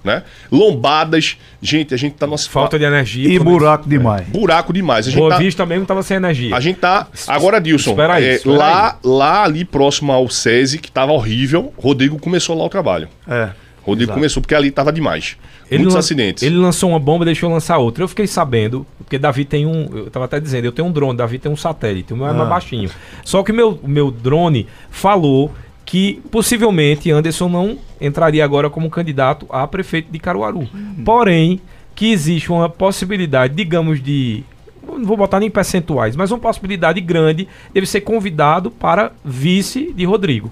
[0.03, 0.21] Né?
[0.51, 4.27] Lombadas, gente, a gente tá nossa falta de energia e buraco demais.
[4.27, 5.07] Buraco demais.
[5.07, 5.37] A gente Boa tá...
[5.37, 6.53] Vista mesmo tava sem energia.
[6.53, 8.97] A gente tá agora Dilson, espera aí, é, espera lá aí.
[9.01, 13.07] lá ali próximo ao SESI que tava horrível, Rodrigo começou lá o trabalho.
[13.25, 13.51] É.
[13.81, 14.19] Rodrigo exato.
[14.19, 15.37] começou porque ali tava demais.
[15.69, 16.43] Ele Muitos acidentes.
[16.43, 18.03] Ele lançou uma bomba, deixou lançar outra.
[18.03, 21.17] Eu fiquei sabendo, porque Davi tem um, eu tava até dizendo, eu tenho um drone,
[21.17, 22.49] Davi tem um satélite, o meu é mais ah.
[22.49, 22.89] baixinho.
[23.23, 25.51] Só que meu meu drone falou
[25.93, 30.61] que possivelmente Anderson não entraria agora como candidato a prefeito de Caruaru.
[30.61, 31.03] Uhum.
[31.05, 31.61] Porém,
[31.93, 34.43] que existe uma possibilidade, digamos, de.
[34.87, 40.03] Não vou botar nem percentuais, mas uma possibilidade grande deve ser convidado para vice de
[40.03, 40.51] Rodrigo.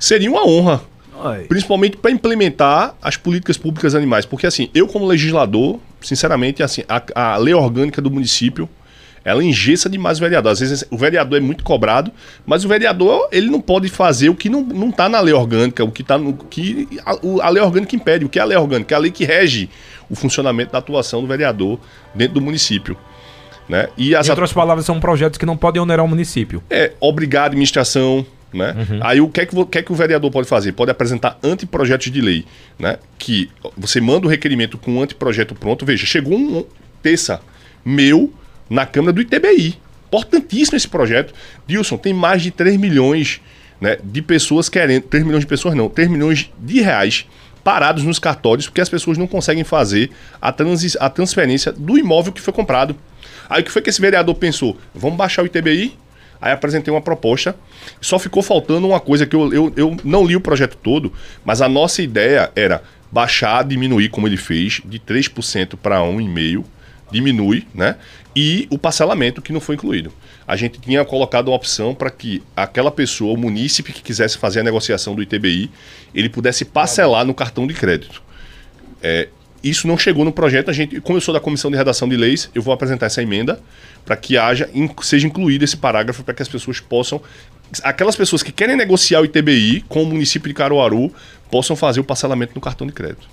[0.00, 0.80] Seria uma honra.
[1.46, 4.24] Principalmente para implementar as políticas públicas animais.
[4.24, 8.66] Porque, assim, eu, como legislador, sinceramente, assim, a, a lei orgânica do município
[9.24, 10.52] ela engessa demais o vereador.
[10.52, 12.10] Às vezes o vereador é muito cobrado,
[12.44, 15.84] mas o vereador ele não pode fazer o que não, não tá na lei orgânica,
[15.84, 18.24] o que tá no que a, a lei orgânica impede.
[18.24, 18.94] O que é a lei orgânica?
[18.94, 19.70] É a lei que rege
[20.10, 21.78] o funcionamento da atuação do vereador
[22.14, 22.96] dentro do município.
[23.68, 23.88] Né?
[23.96, 26.62] E as em outras palavras, são projetos que não podem onerar o município.
[26.68, 28.74] É, obrigar a administração, né?
[28.76, 28.98] Uhum.
[29.00, 30.72] Aí o que, é que, o que é que o vereador pode fazer?
[30.72, 32.44] Pode apresentar anteprojetos de lei,
[32.78, 32.98] né?
[33.18, 35.86] Que você manda o requerimento com um anteprojeto pronto.
[35.86, 36.64] Veja, chegou um
[37.02, 37.40] terça
[37.84, 38.32] meu
[38.68, 39.78] na Câmara do ITBI.
[40.06, 41.32] Importantíssimo esse projeto.
[41.66, 43.40] Dilson, tem mais de 3 milhões
[43.80, 45.02] né, de pessoas querendo.
[45.02, 47.26] 3 milhões de pessoas não, 3 milhões de reais
[47.62, 52.32] parados nos cartórios porque as pessoas não conseguem fazer a, transi a transferência do imóvel
[52.32, 52.96] que foi comprado.
[53.48, 54.76] Aí o que foi que esse vereador pensou?
[54.94, 55.96] Vamos baixar o ITBI?
[56.40, 57.54] Aí apresentei uma proposta.
[58.00, 61.12] Só ficou faltando uma coisa que eu, eu, eu não li o projeto todo,
[61.44, 66.64] mas a nossa ideia era baixar, diminuir, como ele fez, de 3% para 1,5%,
[67.12, 67.96] diminui, né?
[68.34, 70.12] E o parcelamento que não foi incluído.
[70.46, 74.60] A gente tinha colocado uma opção para que aquela pessoa, o munícipe que quisesse fazer
[74.60, 75.70] a negociação do ITBI,
[76.14, 78.22] ele pudesse parcelar no cartão de crédito.
[79.02, 79.28] É,
[79.62, 80.70] isso não chegou no projeto.
[80.70, 83.22] A gente, como eu sou da comissão de redação de leis, eu vou apresentar essa
[83.22, 83.60] emenda
[84.04, 84.68] para que haja,
[85.02, 87.20] seja incluído esse parágrafo para que as pessoas possam,
[87.82, 91.12] aquelas pessoas que querem negociar o ITBI com o município de Caruaru,
[91.50, 93.28] possam fazer o parcelamento no cartão de crédito.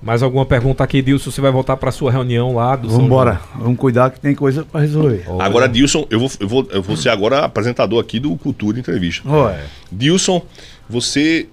[0.00, 1.30] Mais alguma pergunta aqui, Dilson?
[1.30, 3.40] Você vai voltar para sua reunião lá do Vamos embora.
[3.56, 5.24] Vamos cuidar que tem coisa para resolver.
[5.26, 5.44] Olha.
[5.44, 9.28] Agora, Dilson, eu vou, eu, vou, eu vou ser agora apresentador aqui do Cultura Entrevista.
[9.28, 9.64] Ué.
[9.90, 10.42] Dilson,
[10.88, 11.48] você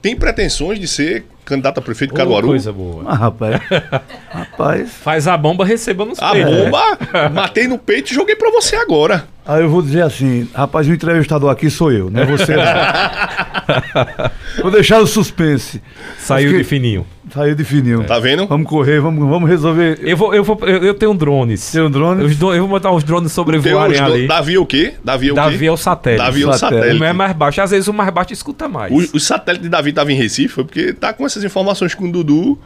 [0.00, 2.48] tem pretensões de ser candidato a prefeito de Caruaru?
[2.48, 3.04] coisa boa.
[3.06, 3.60] Ah, rapaz.
[4.30, 4.90] rapaz.
[5.02, 6.54] Faz a bomba, receba nos A peitos.
[6.54, 6.98] bomba,
[7.32, 9.24] matei no peito e joguei para você agora.
[9.46, 12.62] Aí eu vou dizer assim, rapaz, o entrevistador aqui sou eu, não é você não.
[14.62, 15.82] vou deixar o suspense.
[16.18, 17.06] Saiu que- de fininho.
[17.32, 18.04] Saiu de fininho.
[18.04, 18.46] Tá vendo?
[18.46, 19.98] Vamos correr, vamos, vamos resolver.
[20.02, 21.72] Eu, vou, eu, vou, eu, eu tenho drones.
[21.72, 22.26] Tem um drone?
[22.34, 24.26] Do- eu vou botar os drones sobrevoarem ali.
[24.26, 24.94] Davi é o quê?
[25.04, 25.66] Davi é o Davi quê?
[25.66, 26.24] é o satélite.
[26.24, 26.74] Davi é o Satélite.
[26.76, 26.96] satélite.
[26.96, 27.60] O meu é mais baixo.
[27.60, 28.90] Às vezes o mais baixo escuta mais.
[28.92, 32.08] O, o satélite de Davi estava em Recife, foi porque tá com essas informações com
[32.08, 32.58] o Dudu.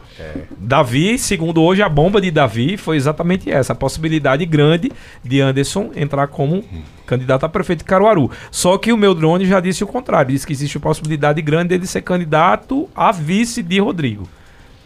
[0.57, 3.73] Davi, segundo hoje, a bomba de Davi foi exatamente essa.
[3.73, 4.91] A possibilidade grande
[5.23, 6.63] de Anderson entrar como
[7.05, 8.29] candidato a prefeito de Caruaru.
[8.51, 10.31] Só que o meu drone já disse o contrário.
[10.31, 14.27] Disse que existe a possibilidade grande dele ser candidato a vice de Rodrigo.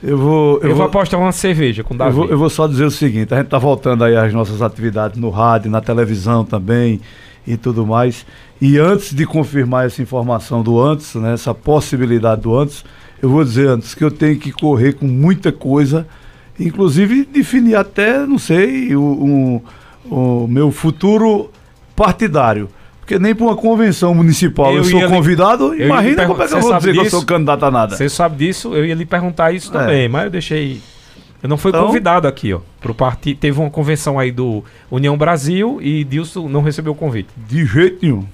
[0.04, 0.60] Eu vou.
[0.62, 2.16] Eu, Eu, vou apostar uma cerveja com eu, Davi.
[2.16, 5.20] vou, eu vou só dizer o seguinte: a gente tá voltando aí às nossas atividades
[5.20, 7.02] no rádio, na televisão também
[7.48, 8.26] e tudo mais.
[8.62, 12.84] E antes de confirmar essa informação do antes, né, essa possibilidade do antes,
[13.22, 16.08] eu vou dizer antes que eu tenho que correr com muita coisa,
[16.60, 19.62] inclusive definir até, não sei, o, um-
[20.10, 21.50] o meu futuro
[21.96, 22.70] partidário.
[23.00, 26.48] Porque nem para uma convenção municipal eu, Eu sou convidado, ia lhe imagina como é
[26.48, 27.16] que eu Você vou sabe dizer que eu disso?
[27.16, 27.96] sou candidato a nada.
[27.96, 28.76] Você sabe disso?
[28.76, 29.80] Eu ia lhe perguntar isso É.
[29.80, 30.82] também, mas eu deixei.
[31.42, 32.60] Eu não fui Então- convidado aqui, ó.
[32.82, 33.38] Pro partido.
[33.40, 37.30] Teve uma convenção aí do União Brasil e Dilson não recebeu o convite.
[37.48, 38.26] De jeito nenhum.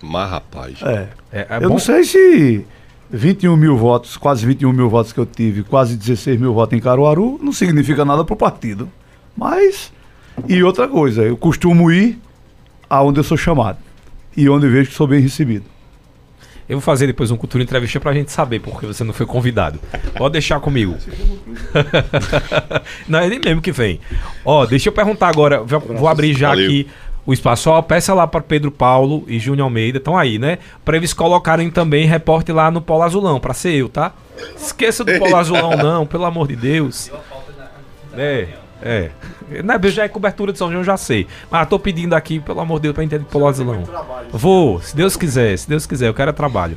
[0.00, 0.74] Mas, rapaz.
[0.82, 1.08] É.
[1.32, 2.64] É, é eu bom- não sei se
[3.10, 6.80] 21 mil votos, quase 21 mil votos que eu tive, quase 16 mil votos em
[6.80, 8.90] Caruaru, não significa nada pro partido.
[9.36, 9.92] Mas,
[10.48, 12.18] e outra coisa, eu costumo ir
[12.88, 13.78] aonde eu sou chamado
[14.36, 15.64] e onde eu vejo que sou bem recebido.
[16.68, 19.78] Eu vou fazer depois um cultura entrevista pra gente saber porque você não foi convidado.
[20.16, 20.96] Pode deixar comigo.
[23.06, 24.00] não, é ele mesmo que vem.
[24.44, 25.62] Ó, deixa eu perguntar agora.
[25.62, 26.66] Vou, vou abrir já Valeu.
[26.66, 26.88] aqui
[27.26, 27.68] o espaço.
[27.68, 29.98] Ó, peça lá para Pedro Paulo e Júnior Almeida.
[29.98, 30.58] Estão aí, né?
[30.84, 34.12] Pra eles colocarem também reporte lá no Polo Azulão, pra ser eu, tá?
[34.56, 37.10] Esqueça do Polo Azulão, não, pelo amor de Deus.
[38.14, 38.48] É,
[38.82, 39.10] é.
[39.62, 41.26] Não, já é cobertura de São João, já sei.
[41.50, 43.84] Mas tô pedindo aqui, pelo amor de Deus, pra entender Polo Azulão.
[44.30, 46.76] Vou, se Deus quiser, se Deus quiser, eu quero é trabalho.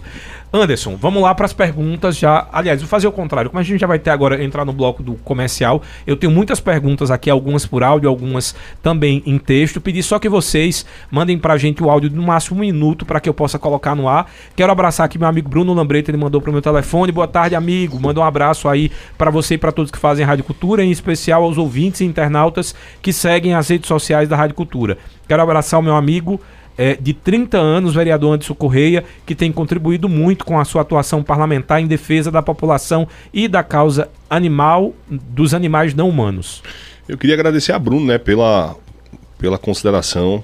[0.52, 2.48] Anderson, vamos lá para as perguntas já.
[2.52, 3.52] Aliás, vou fazer o contrário.
[3.52, 6.60] Como a gente já vai ter agora entrar no bloco do comercial, eu tenho muitas
[6.60, 9.80] perguntas aqui, algumas por áudio, algumas também em texto.
[9.80, 13.30] Pedir só que vocês mandem pra gente o áudio no máximo um minuto para que
[13.30, 14.32] eu possa colocar no ar.
[14.56, 17.12] Quero abraçar aqui meu amigo Bruno Lambreta, ele mandou pro meu telefone.
[17.12, 18.00] Boa tarde, amigo.
[18.00, 21.44] Manda um abraço aí para você e para todos que fazem Rádio Cultura, em especial
[21.44, 24.98] aos ouvintes e internautas que seguem as redes sociais da Rádio Cultura.
[25.28, 26.42] Quero abraçar o meu amigo
[26.80, 31.22] é, de 30 anos, vereador Anderson Correia, que tem contribuído muito com a sua atuação
[31.22, 36.64] parlamentar em defesa da população e da causa animal, dos animais não humanos.
[37.06, 38.78] Eu queria agradecer a Bruno, né, pela,
[39.38, 40.42] pela consideração.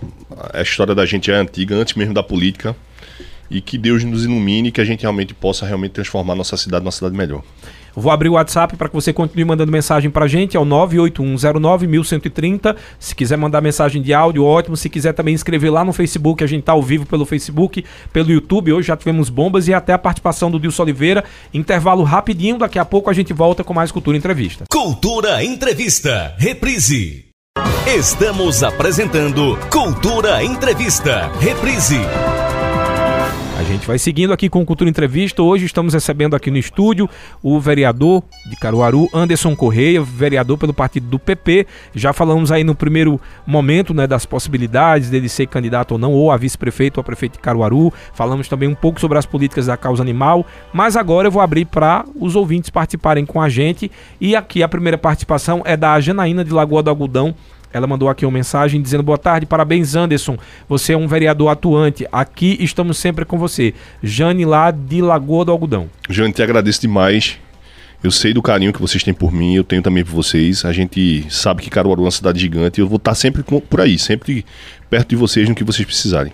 [0.54, 2.76] A história da gente é antiga, antes mesmo da política.
[3.50, 6.84] E que Deus nos ilumine e que a gente realmente possa realmente transformar nossa cidade
[6.84, 7.43] numa cidade melhor.
[7.95, 12.75] Vou abrir o WhatsApp para que você continue mandando mensagem pra gente, é o 981091130.
[12.99, 14.75] Se quiser mandar mensagem de áudio, ótimo.
[14.75, 18.31] Se quiser também escrever lá no Facebook, a gente tá ao vivo pelo Facebook, pelo
[18.31, 18.73] YouTube.
[18.73, 21.23] Hoje já tivemos bombas e até a participação do Dilson Oliveira.
[21.53, 24.65] Intervalo rapidinho, daqui a pouco a gente volta com mais Cultura Entrevista.
[24.69, 27.25] Cultura Entrevista, reprise.
[27.88, 31.99] Estamos apresentando Cultura Entrevista, reprise.
[33.58, 35.41] A gente vai seguindo aqui com o Cultura Entrevista.
[35.41, 37.10] Hoje estamos recebendo aqui no estúdio
[37.41, 41.65] o vereador de Caruaru, Anderson Correia, vereador pelo partido do PP.
[41.94, 46.32] Já falamos aí no primeiro momento né, das possibilidades dele ser candidato ou não, ou
[46.32, 47.94] a vice-prefeito ou a prefeito de Caruaru.
[48.13, 50.46] Falamos também um pouco sobre as políticas da causa animal.
[50.74, 53.89] Mas agora eu vou abrir para os ouvintes participarem com a gente.
[54.20, 57.34] E aqui a primeira participação é da Janaína de Lagoa do Algodão.
[57.71, 60.38] Ela mandou aqui uma mensagem dizendo: Boa tarde, parabéns, Anderson.
[60.67, 62.08] Você é um vereador atuante.
[62.12, 63.73] Aqui estamos sempre com você.
[64.01, 65.89] Jane lá de Lagoa do Algodão.
[66.10, 67.38] Jane, te agradeço demais.
[68.04, 70.63] Eu sei do carinho que vocês têm por mim, eu tenho também por vocês.
[70.63, 73.97] A gente sabe que Caruaru é uma cidade gigante eu vou estar sempre por aí,
[73.97, 74.45] sempre
[74.89, 76.32] perto de vocês no que vocês precisarem.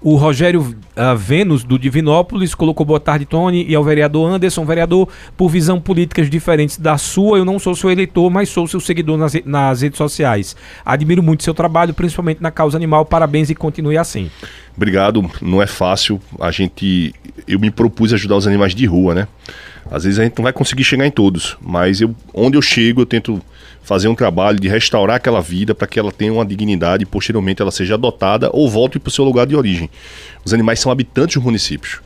[0.00, 4.64] O Rogério ah, Vênus, do Divinópolis, colocou boa tarde, Tony, e ao vereador Anderson.
[4.64, 8.78] Vereador, por visão políticas diferentes da sua, eu não sou seu eleitor, mas sou seu
[8.78, 10.54] seguidor nas, nas redes sociais.
[10.84, 13.04] Admiro muito seu trabalho, principalmente na causa animal.
[13.04, 14.30] Parabéns e continue assim.
[14.76, 16.20] Obrigado, não é fácil.
[16.38, 17.12] A gente.
[17.46, 19.28] Eu me propus ajudar os animais de rua, né?
[19.90, 23.00] Às vezes a gente não vai conseguir chegar em todos, mas eu, onde eu chego,
[23.00, 23.42] eu tento
[23.88, 27.62] fazer um trabalho de restaurar aquela vida para que ela tenha uma dignidade e posteriormente
[27.62, 29.88] ela seja adotada ou volte para o seu lugar de origem.
[30.44, 32.02] Os animais são habitantes dos municípios.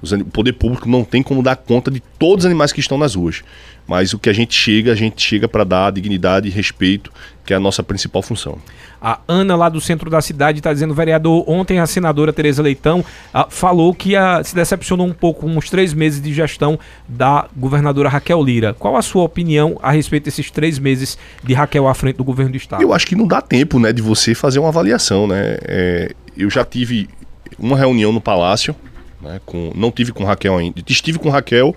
[0.00, 3.14] O poder público não tem como dar conta de todos os animais que estão nas
[3.14, 3.42] ruas.
[3.86, 7.12] Mas o que a gente chega, a gente chega para dar dignidade e respeito,
[7.44, 8.58] que é a nossa principal função.
[9.00, 13.04] A Ana, lá do centro da cidade, está dizendo, vereador, ontem a senadora Tereza Leitão
[13.32, 16.78] ah, falou que ah, se decepcionou um pouco com os três meses de gestão
[17.08, 18.74] da governadora Raquel Lira.
[18.74, 22.52] Qual a sua opinião a respeito desses três meses de Raquel à frente do governo
[22.52, 22.82] do Estado?
[22.82, 25.26] Eu acho que não dá tempo né, de você fazer uma avaliação.
[25.26, 25.58] Né?
[25.62, 27.08] É, eu já tive
[27.58, 28.74] uma reunião no Palácio,
[29.20, 30.82] né, com, não tive com Raquel ainda.
[30.88, 31.74] Estive com Raquel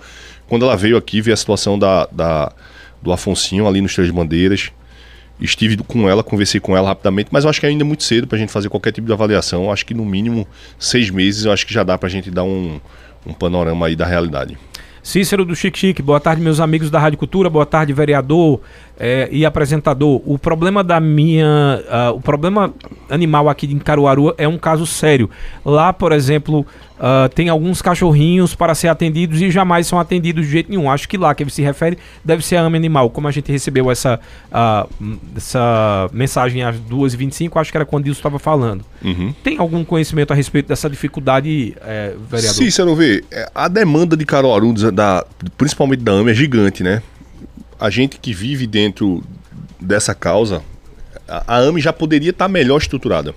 [0.47, 2.51] quando ela veio aqui ver a situação da, da
[3.01, 4.71] do Afonsinho ali nos Três Bandeiras.
[5.41, 8.27] Estive com ela, conversei com ela rapidamente, mas eu acho que ainda é muito cedo
[8.27, 9.65] para a gente fazer qualquer tipo de avaliação.
[9.65, 10.47] Eu acho que no mínimo
[10.77, 12.79] seis meses eu acho que já dá para a gente dar um,
[13.25, 14.57] um panorama aí da realidade.
[15.01, 18.61] Cícero do Chique Chique, boa tarde, meus amigos da Rádio Cultura, boa tarde, vereador
[18.99, 20.21] é, e apresentador.
[20.25, 21.81] O problema da minha.
[22.11, 22.73] Uh, o problema
[23.09, 25.29] animal aqui em Caruaru é um caso sério.
[25.63, 26.65] Lá, por exemplo,
[26.97, 30.91] uh, tem alguns cachorrinhos para ser atendidos e jamais são atendidos de jeito nenhum.
[30.91, 33.09] Acho que lá que ele se refere deve ser a AME Animal.
[33.09, 34.19] Como a gente recebeu essa,
[34.51, 38.83] uh, essa mensagem às 2h25, acho que era quando isso estava falando.
[39.01, 39.33] Uhum.
[39.41, 42.55] Tem algum conhecimento a respeito dessa dificuldade, é, vereador?
[42.55, 43.23] Sim, você não vê.
[43.31, 45.25] É, a demanda de Caruaru, da,
[45.57, 47.01] principalmente da AME, é gigante, né?
[47.79, 49.23] A gente que vive dentro
[49.79, 50.61] dessa causa,
[51.27, 53.33] a, AME já poderia estar tá melhor estruturada.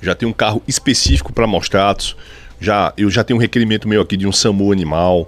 [0.00, 2.16] Já tem um carro específico para maus-tratos,
[2.60, 5.26] já, eu já tenho um requerimento meu aqui de um SAMU animal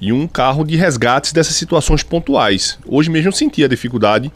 [0.00, 2.78] e um carro de resgates dessas situações pontuais.
[2.86, 4.30] Hoje mesmo eu senti a dificuldade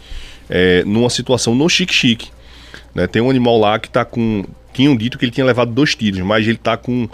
[0.49, 2.29] é, numa situação no chique-chique.
[2.95, 3.07] Né?
[3.07, 4.45] Tem um animal lá que está com.
[4.73, 7.09] Tinham dito que ele tinha levado dois tiros, mas ele está com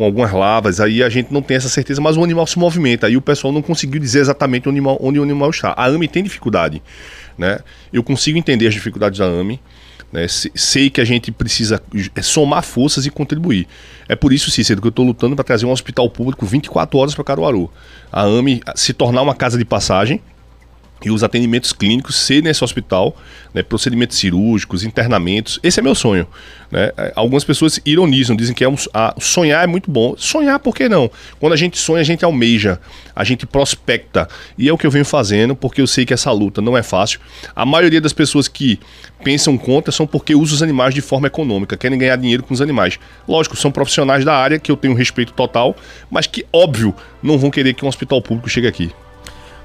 [0.00, 3.06] com algumas lavas, aí a gente não tem essa certeza, mas o animal se movimenta.
[3.06, 5.74] Aí o pessoal não conseguiu dizer exatamente onde, onde o animal está.
[5.76, 6.82] A AME tem dificuldade,
[7.36, 7.58] né?
[7.92, 9.60] Eu consigo entender as dificuldades da AME,
[10.10, 10.26] né?
[10.26, 11.82] Sei que a gente precisa
[12.22, 13.68] somar forças e contribuir.
[14.08, 17.14] É por isso, Cícero, que eu estou lutando para trazer um hospital público 24 horas
[17.14, 17.70] para Caruaru.
[18.10, 20.22] A AME se tornar uma casa de passagem,
[21.04, 23.16] e os atendimentos clínicos ser nesse hospital,
[23.54, 25.58] né, procedimentos cirúrgicos, internamentos.
[25.62, 26.26] Esse é meu sonho.
[26.70, 26.92] Né?
[27.14, 30.14] Algumas pessoas ironizam, dizem que é um, a, sonhar é muito bom.
[30.16, 31.10] Sonhar, por que não?
[31.38, 32.78] Quando a gente sonha, a gente almeja,
[33.14, 34.28] a gente prospecta.
[34.56, 36.82] E é o que eu venho fazendo, porque eu sei que essa luta não é
[36.82, 37.20] fácil.
[37.54, 38.78] A maioria das pessoas que
[39.24, 42.60] pensam contra são porque usam os animais de forma econômica, querem ganhar dinheiro com os
[42.60, 42.98] animais.
[43.26, 45.76] Lógico, são profissionais da área que eu tenho respeito total,
[46.10, 48.90] mas que, óbvio, não vão querer que um hospital público chegue aqui.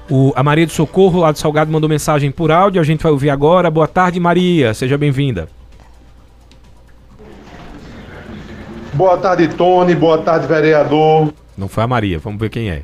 [0.08, 2.80] O, a Maria do Socorro, lá do Salgado, mandou mensagem por áudio.
[2.80, 3.70] A gente vai ouvir agora.
[3.70, 4.72] Boa tarde, Maria.
[4.72, 5.48] Seja bem-vinda.
[8.92, 9.94] Boa tarde, Tony.
[9.94, 11.32] Boa tarde, vereador.
[11.58, 12.18] Não foi a Maria.
[12.18, 12.82] Vamos ver quem é.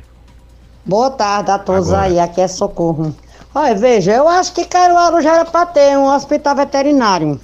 [0.85, 2.07] Boa tarde a todos agora.
[2.07, 2.19] aí.
[2.19, 3.15] Aqui é Socorro.
[3.55, 7.39] Olha, veja, eu acho que Caruaru já era para ter um hospital veterinário.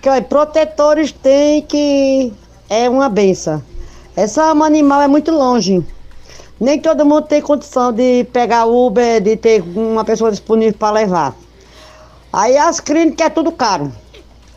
[0.00, 2.32] Que, olha, protetores tem que...
[2.68, 3.62] É uma benção.
[4.16, 5.84] Essa ama animal é muito longe.
[6.62, 11.34] Nem todo mundo tem condição de pegar Uber, de ter uma pessoa disponível para levar.
[12.32, 13.92] Aí as clínicas é tudo caro.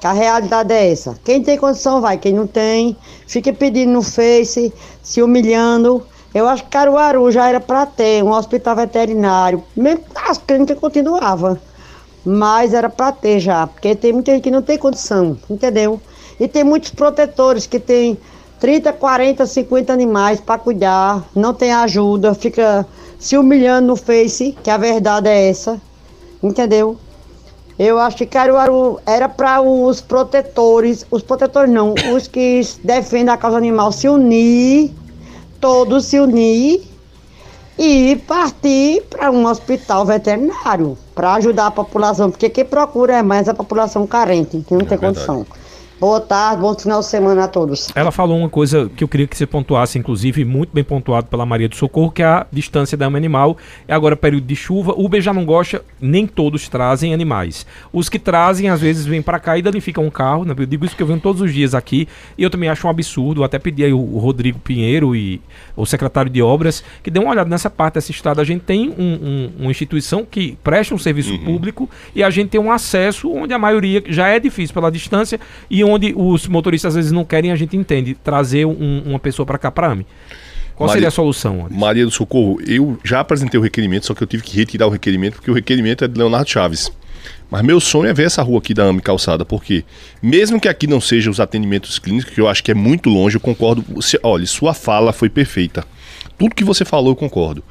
[0.03, 1.19] A realidade é essa.
[1.25, 6.05] Quem tem condição vai, quem não tem, fica pedindo no Face, se humilhando.
[6.31, 9.63] Eu acho que Caruaru já era para ter um hospital veterinário.
[9.75, 11.57] Mesmo as clínicas continuavam.
[12.23, 15.99] Mas era para ter já, porque tem muita gente que não tem condição, entendeu?
[16.39, 18.15] E tem muitos protetores que tem
[18.59, 22.85] 30, 40, 50 animais para cuidar, não tem ajuda, fica
[23.19, 25.79] se humilhando no Face, que a verdade é essa,
[26.41, 26.97] entendeu?
[27.77, 33.37] Eu acho que Caruaru era para os protetores, os protetores não, os que defendem a
[33.37, 34.93] causa animal se unir,
[35.59, 36.83] todos se unir
[37.77, 43.49] e partir para um hospital veterinário para ajudar a população, porque quem procura é mais
[43.49, 45.25] a população carente, que não é tem verdade.
[45.25, 45.45] condição.
[45.97, 47.87] Boa tarde, bom final de semana a todos.
[47.95, 51.45] Ela falou uma coisa que eu queria que você pontuasse, inclusive, muito bem pontuado pela
[51.45, 53.55] Maria do Socorro, que é a distância da animal.
[53.87, 54.91] É agora período de chuva.
[54.91, 57.65] O Uber já não gosta, nem todos trazem animais.
[57.93, 60.43] Os que trazem, às vezes, vêm para cá e danificam um carro.
[60.43, 60.53] Né?
[60.57, 62.89] Eu digo isso porque eu venho todos os dias aqui e eu também acho um
[62.89, 63.39] absurdo.
[63.39, 65.41] Eu até pedi aí o Rodrigo Pinheiro e
[65.77, 68.41] o secretário de obras que dê uma olhada nessa parte dessa estrada.
[68.41, 71.45] A gente tem um, um, uma instituição que presta um serviço uhum.
[71.45, 75.39] público e a gente tem um acesso onde a maioria já é difícil pela distância
[75.69, 79.45] e onde os motoristas às vezes não querem, a gente entende, trazer um, uma pessoa
[79.45, 80.05] para cá para AME.
[80.75, 81.65] Qual Maria, seria a solução?
[81.65, 81.79] Anderson?
[81.79, 84.89] Maria do Socorro, eu já apresentei o requerimento, só que eu tive que retirar o
[84.89, 86.91] requerimento, porque o requerimento é de Leonardo Chaves.
[87.49, 89.85] Mas meu sonho é ver essa rua aqui da AME calçada, porque
[90.21, 93.37] mesmo que aqui não sejam os atendimentos clínicos, que eu acho que é muito longe,
[93.37, 93.85] eu concordo.
[93.93, 95.85] Você, olha, sua fala foi perfeita.
[96.37, 97.63] Tudo que você falou eu concordo.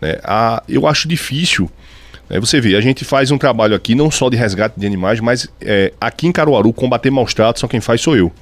[0.00, 0.18] Né?
[0.24, 1.70] A, eu acho difícil.
[2.28, 5.20] Né, você vê, a gente faz um trabalho aqui não só de resgate de animais,
[5.20, 8.32] mas é, aqui em Caruaru, combater maus tratos, só quem faz sou eu.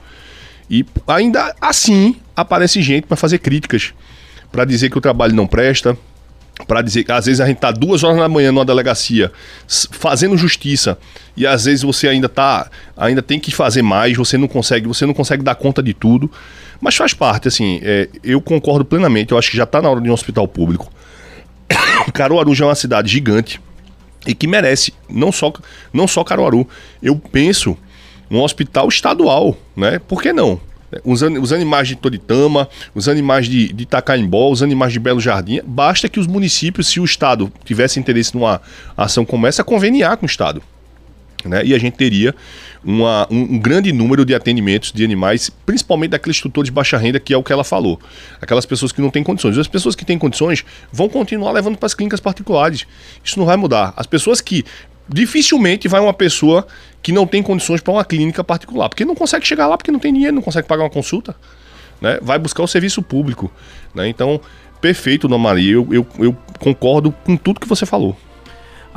[0.68, 3.95] E ainda assim aparece gente para fazer críticas,
[4.51, 5.97] para dizer que o trabalho não presta,
[6.66, 9.30] para dizer que às vezes a gente tá duas horas da manhã numa delegacia
[9.68, 10.99] fazendo justiça
[11.37, 15.05] e às vezes você ainda tá ainda tem que fazer mais você não consegue você
[15.05, 16.30] não consegue dar conta de tudo
[16.80, 20.01] mas faz parte assim é, eu concordo plenamente eu acho que já tá na hora
[20.01, 20.91] de um hospital público
[22.14, 23.61] Caruaru já é uma cidade gigante
[24.27, 25.53] e que merece não só
[25.93, 26.68] não só Caruaru
[27.03, 27.77] eu penso
[28.31, 30.61] um hospital estadual né por que não
[31.05, 35.61] os, os animais de Toritama, os animais de, de Itacaimbó, os animais de Belo Jardim,
[35.64, 38.61] basta que os municípios, se o Estado tivesse interesse numa
[38.97, 40.62] ação como essa, conveniar com o Estado.
[41.45, 41.64] Né?
[41.64, 42.35] E a gente teria
[42.87, 47.18] uma- um, um grande número de atendimentos de animais, principalmente daqueles tutores de baixa renda,
[47.20, 48.01] que é o que ela falou.
[48.41, 49.59] Aquelas pessoas que não têm condições.
[49.59, 52.87] As pessoas que têm condições vão continuar levando para as clínicas particulares.
[53.24, 53.93] Isso não vai mudar.
[53.97, 54.64] As pessoas que.
[55.09, 56.66] Dificilmente vai uma pessoa
[57.01, 60.01] que não tem condições para uma clínica particular, porque não consegue chegar lá porque não
[60.01, 61.37] tem dinheiro, não consegue pagar uma consulta,
[62.01, 62.18] né?
[62.20, 63.49] Vai buscar o serviço público,
[63.95, 64.09] né?
[64.09, 64.41] Então,
[64.80, 65.74] perfeito, Dona Maria.
[65.74, 68.16] Eu, eu, eu concordo com tudo que você falou.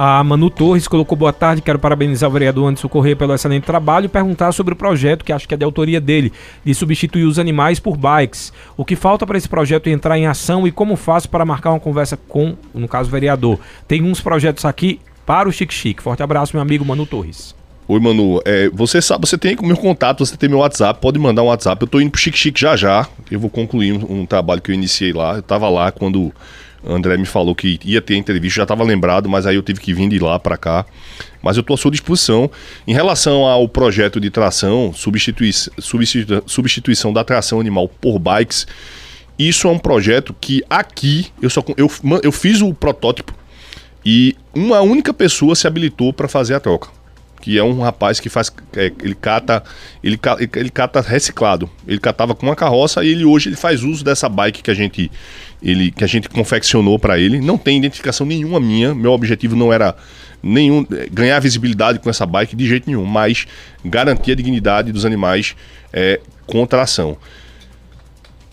[0.01, 4.05] A Manu Torres colocou boa tarde, quero parabenizar o vereador Anderson Corrêa pelo excelente trabalho
[4.05, 6.31] e perguntar sobre o projeto, que acho que é de autoria dele,
[6.63, 8.53] de substituir os animais por bikes.
[8.77, 11.81] O que falta para esse projeto entrar em ação e como faço para marcar uma
[11.81, 13.59] conversa com, no caso, o vereador?
[13.89, 16.01] Tem uns projetos aqui para o Chique Chique.
[16.01, 17.53] Forte abraço, meu amigo Manu Torres.
[17.85, 18.41] Oi, Manu.
[18.45, 21.81] É, você sabe, você tem meu contato, você tem meu WhatsApp, pode mandar um WhatsApp.
[21.81, 23.05] Eu tô indo pro Chique Chique já já.
[23.29, 25.35] Eu vou concluir um, um trabalho que eu iniciei lá.
[25.35, 26.31] Eu tava lá quando
[26.85, 29.93] André me falou que ia ter entrevista, já tava lembrado, mas aí eu tive que
[29.93, 30.85] vir de lá para cá.
[31.41, 32.49] Mas eu tô à sua disposição.
[32.87, 38.67] Em relação ao projeto de tração, substitui, substitu- substituição da tração animal por bikes,
[39.37, 41.89] isso é um projeto que aqui eu só eu,
[42.21, 43.33] eu fiz o protótipo
[44.05, 46.89] e uma única pessoa se habilitou para fazer a troca.
[47.49, 48.53] Que é um rapaz que faz.
[48.77, 49.63] é, ele cata.
[50.03, 50.19] Ele,
[50.55, 51.67] ele cata reciclado.
[51.87, 54.73] Ele catava com uma carroça e ele hoje ele faz uso dessa bike que a
[54.75, 55.11] gente.
[55.59, 57.41] Ele, que a gente confeccionou para ele.
[57.41, 58.93] Não tem identificação nenhuma minha.
[58.93, 59.95] Meu objetivo não era
[60.43, 63.47] nenhum é, ganhar visibilidade com essa bike de jeito nenhum, mas
[63.83, 65.55] garantir a dignidade dos animais
[65.91, 67.17] é, com tração.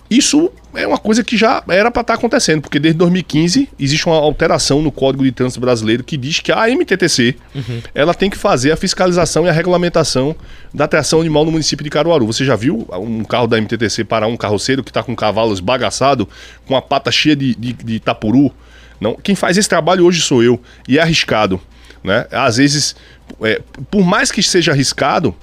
[0.08, 4.16] Isso é uma coisa que já era para estar acontecendo, porque desde 2015 existe uma
[4.16, 7.36] alteração no Código de Trânsito Brasileiro que diz que a MTTC
[7.94, 10.36] ela tem que fazer a fiscalização e a regulamentação
[10.72, 12.26] da tração animal no município de Caruaru.
[12.26, 15.52] Você já viu um carro da MTTC parar um carroceiro que está com um cavalo
[15.52, 16.28] esbagaçado,
[16.66, 18.52] com a pata cheia de, de, de tapuru?
[19.00, 21.60] Não, quem faz esse trabalho hoje sou eu e é arriscado,
[22.02, 22.26] né?
[22.30, 22.96] Às vezes,
[23.42, 23.60] é,
[23.90, 25.34] por mais que seja arriscado,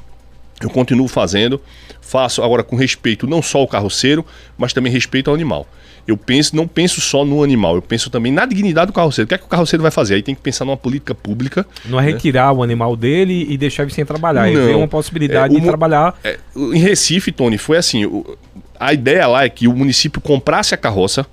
[0.61, 1.61] eu continuo fazendo,
[2.05, 4.25] faço agora com respeito não só ao carroceiro,
[4.57, 5.67] mas também respeito ao animal.
[6.05, 9.25] Eu penso, não penso só no animal, eu penso também na dignidade do carroceiro.
[9.25, 10.15] O que é que o carroceiro vai fazer?
[10.15, 11.65] Aí tem que pensar numa política pública.
[11.85, 14.49] Não é retirar o animal dele e deixar ele sem trabalhar.
[14.49, 14.65] É Não.
[14.65, 16.13] ver uma possibilidade É, o de trabalhar.
[16.21, 18.37] É, em Recife, Tony, foi assim: o-
[18.77, 21.25] a ideia lá é que o município comprasse a carroça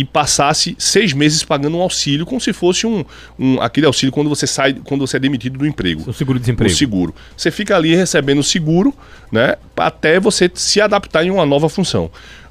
[0.00, 3.04] e passasse seis meses pagando um auxílio, como se fosse um,
[3.36, 6.04] um- aquele auxílio quando você sai, quando você é demitido do emprego.
[6.08, 6.72] O seguro-desemprego.
[6.72, 7.14] O seguro.
[7.36, 8.94] Você fica ali recebendo o seguro,
[9.32, 9.56] né?
[9.76, 12.10] Até você se adaptar em uma nova função.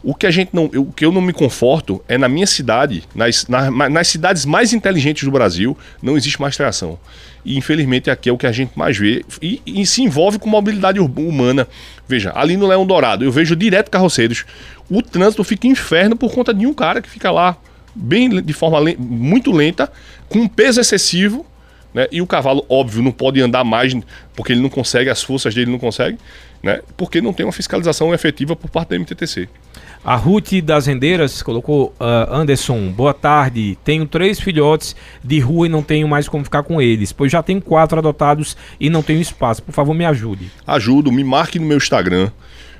[0.10, 2.47] O que a gente não, eu- o que eu não me conforto é na minha
[2.47, 6.97] cidade, nas, na- nas cidades mais inteligentes do Brasil, não existe mais tração.
[7.43, 10.49] E infelizmente aqui é o que a gente mais vê e, e se envolve com
[10.49, 11.68] mobilidade humana.
[12.08, 14.45] Veja, ali no Leão Dourado, eu vejo direto carroceiros.
[14.89, 17.58] O trânsito fica inferno por conta de um cara que fica lá
[17.93, 19.91] bem de forma len- muito lenta,
[20.30, 21.45] com um peso excessivo
[21.93, 22.05] né?
[22.12, 23.93] E o cavalo, óbvio, não pode andar mais
[24.36, 26.18] porque ele não consegue, as forças dele não conseguem,
[26.64, 26.82] né?
[26.95, 29.47] Porque não tem uma fiscalização efetiva por parte da MTTC.
[30.03, 33.78] A Ruth das Rendeiras colocou ah, Anderson, boa tarde.
[33.84, 37.43] Tenho três filhotes de rua e não tenho mais como ficar com eles, pois já
[37.43, 39.62] tenho quatro adotados e não tenho espaço.
[39.62, 40.49] Por favor, me ajude.
[40.66, 42.32] Ajudo, me marque no meu Instagram.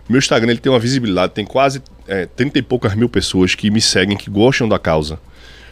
[0.08, 3.70] Meu Instagram ele tem uma visibilidade, tem quase é, 30 e poucas mil pessoas que
[3.70, 5.20] me seguem, que gostam da causa.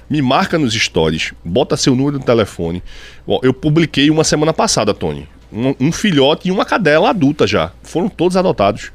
[0.10, 2.84] Me marca nos stories, bota seu número de telefone.
[3.26, 5.28] Ó, eu publiquei uma semana passada, Tony.
[5.52, 7.72] Um, um filhote e uma cadela adulta já.
[7.84, 8.92] Foram todos adotados.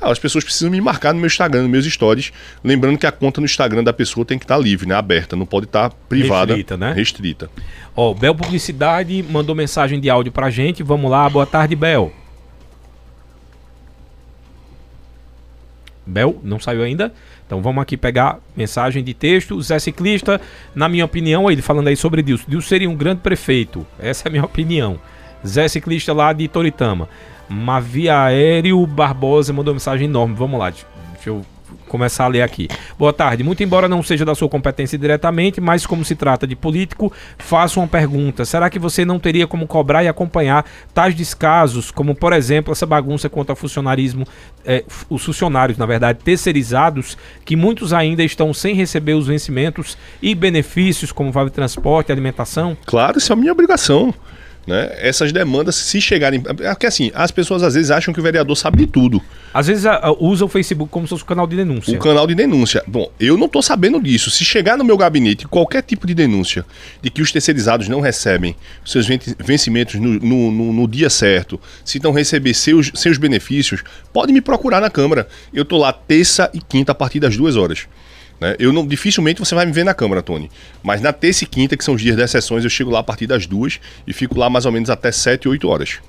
[0.00, 2.32] Ah, as pessoas precisam me marcar no meu Instagram, nos meus stories.
[2.64, 4.96] Lembrando que a conta no Instagram da pessoa tem que estar livre, né?
[4.96, 6.54] Aberta, não pode estar privada.
[6.54, 6.92] Restrita, né?
[6.92, 7.50] Restrita.
[7.94, 10.82] Ó, Bel Publicidade mandou mensagem de áudio pra gente.
[10.82, 12.12] Vamos lá, boa tarde, Bel.
[16.04, 17.12] Bel, não saiu ainda?
[17.46, 19.60] Então vamos aqui pegar mensagem de texto.
[19.62, 20.40] Zé Ciclista,
[20.74, 22.46] na minha opinião, ele falando aí sobre Dilson.
[22.48, 23.86] Dilson seria um grande prefeito.
[24.00, 24.98] Essa é a minha opinião.
[25.46, 27.08] Zé Ciclista lá de Toritama.
[27.48, 30.34] Mavia Aéreo Barbosa mandou mensagem enorme.
[30.34, 30.86] Vamos lá, deixa
[31.26, 31.42] eu
[31.92, 32.68] começar a ler aqui.
[32.98, 33.44] Boa tarde.
[33.44, 37.80] Muito embora não seja da sua competência diretamente, mas como se trata de político, faço
[37.80, 38.46] uma pergunta.
[38.46, 40.64] Será que você não teria como cobrar e acompanhar
[40.94, 44.26] tais descasos, como por exemplo essa bagunça contra funcionarismo,
[44.64, 50.34] eh, os funcionários, na verdade, terceirizados, que muitos ainda estão sem receber os vencimentos e
[50.34, 52.74] benefícios, como vale transporte alimentação?
[52.86, 54.14] Claro, isso é a minha obrigação.
[54.66, 54.94] Né?
[54.98, 56.40] Essas demandas, se chegarem.
[56.40, 59.20] Porque assim, as pessoas às vezes acham que o vereador sabe de tudo.
[59.52, 59.84] Às vezes
[60.18, 61.96] usa o Facebook como se fosse um canal de denúncia.
[61.96, 62.82] Um canal de denúncia.
[62.86, 64.30] Bom, eu não estou sabendo disso.
[64.30, 66.64] Se chegar no meu gabinete qualquer tipo de denúncia
[67.02, 68.54] de que os terceirizados não recebem
[68.84, 69.06] seus
[69.38, 73.82] vencimentos no, no, no, no dia certo, se não receber seus, seus benefícios,
[74.12, 75.26] pode me procurar na Câmara.
[75.52, 77.86] Eu estou lá terça e quinta a partir das duas horas.
[78.42, 78.56] Né?
[78.58, 80.50] Eu não, dificilmente você vai me ver na Câmara, Tony.
[80.82, 83.02] Mas na terça e quinta, que são os dias das sessões, eu chego lá a
[83.02, 86.00] partir das duas e fico lá mais ou menos até sete, oito horas.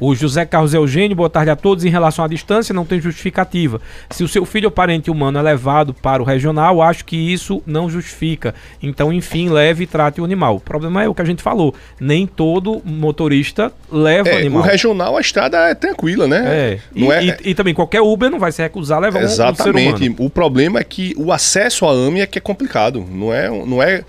[0.00, 1.84] O José Carlos Eugênio, boa tarde a todos.
[1.84, 3.80] Em relação à distância, não tem justificativa.
[4.10, 7.60] Se o seu filho ou parente humano é levado para o regional, acho que isso
[7.66, 8.54] não justifica.
[8.80, 10.56] Então, enfim, leve e trate o animal.
[10.56, 11.74] O problema é o que a gente falou.
[11.98, 14.62] Nem todo motorista leva é, o animal.
[14.62, 16.44] O regional, a estrada é tranquila, né?
[16.46, 16.78] É.
[16.94, 17.24] Não e, é...
[17.24, 19.60] E, e, também qualquer Uber não vai se recusar a levar Exatamente.
[19.60, 20.26] um, um ser humano.
[20.26, 23.04] O problema é que o acesso à AME é que é complicado.
[23.10, 24.04] Não é, não é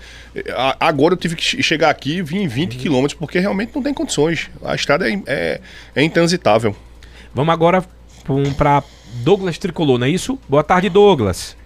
[0.78, 3.92] Agora eu tive que chegar aqui e vim em 20 quilômetros, porque realmente não tem
[3.92, 4.48] condições.
[4.64, 5.60] A estrada é, é,
[5.94, 6.74] é intransitável.
[7.34, 7.84] Vamos agora
[8.56, 8.82] para
[9.24, 10.38] Douglas Tricolor, não é isso?
[10.48, 11.56] Boa tarde, Douglas.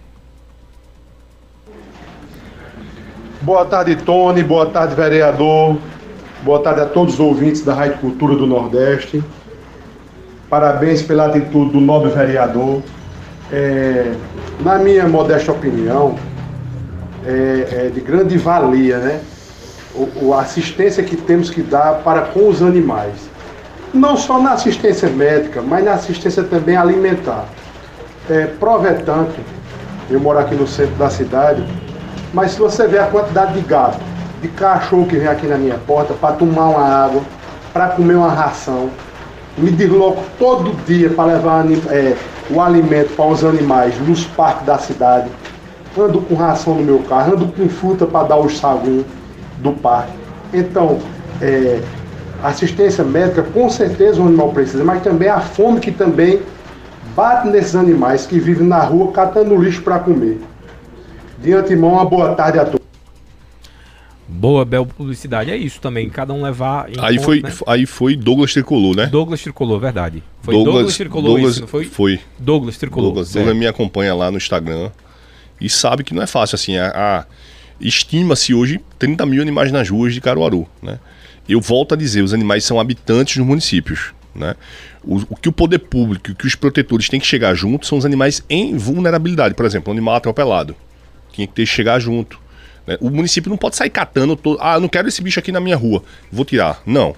[3.41, 4.43] Boa tarde, Tony.
[4.43, 5.77] Boa tarde, vereador.
[6.41, 9.23] Boa tarde a todos os ouvintes da Rádio Cultura do Nordeste.
[10.49, 12.81] Parabéns pela atitude do nobre vereador.
[13.51, 14.13] É,
[14.61, 16.15] na minha modesta opinião,
[17.25, 19.21] é, é de grande valia, né?
[20.21, 23.15] O, a assistência que temos que dar para com os animais.
[23.93, 27.45] Não só na assistência médica, mas na assistência também alimentar.
[28.29, 29.35] É, prova é tanto,
[30.09, 31.65] eu moro aqui no centro da cidade,
[32.33, 33.99] mas se você ver a quantidade de gato,
[34.41, 37.21] de cachorro que vem aqui na minha porta para tomar uma água,
[37.71, 38.89] para comer uma ração,
[39.57, 42.15] me desloco todo dia para levar é,
[42.49, 45.29] o alimento para os animais nos parques da cidade
[45.97, 49.05] ando com ração no meu carro, ando com fruta para dar os saguinhos
[49.59, 50.13] do parque.
[50.53, 50.99] Então,
[51.41, 51.81] é,
[52.43, 56.41] assistência médica, com certeza o animal precisa, mas também a fome que também
[57.15, 60.39] bate nesses animais que vivem na rua catando lixo para comer.
[61.39, 62.85] De antemão, uma boa tarde a todos.
[64.27, 65.51] Boa, bela publicidade.
[65.51, 66.87] É isso também, cada um levar.
[66.99, 67.51] aí, conta, foi, né?
[67.67, 69.05] aí foi Douglas Tricolor, né?
[69.05, 70.23] Douglas Tricolor, verdade.
[70.41, 71.85] Foi Douglas, Douglas Tricolor Douglas, isso, não foi?
[71.85, 72.19] Foi.
[72.37, 73.09] Douglas Tricolor.
[73.09, 74.89] Douglas, Douglas me acompanha lá no Instagram
[75.59, 76.77] e sabe que não é fácil assim.
[76.77, 77.25] A
[77.79, 80.99] estima-se hoje 30 mil animais nas ruas de Caruaru, né?
[81.47, 84.55] Eu volto a dizer, os animais são habitantes dos municípios, né?
[85.03, 87.97] O, o, que o poder público, o que os protetores têm que chegar junto são
[87.97, 89.53] os animais em vulnerabilidade.
[89.53, 90.75] Por exemplo, um animal atropelado.
[91.31, 92.39] Tinha que ter que chegar junto.
[92.87, 92.97] Né?
[92.99, 94.35] O município não pode sair catando.
[94.35, 94.57] Todo...
[94.59, 96.03] Ah, não quero esse bicho aqui na minha rua.
[96.31, 96.81] Vou tirar.
[96.85, 97.15] Não.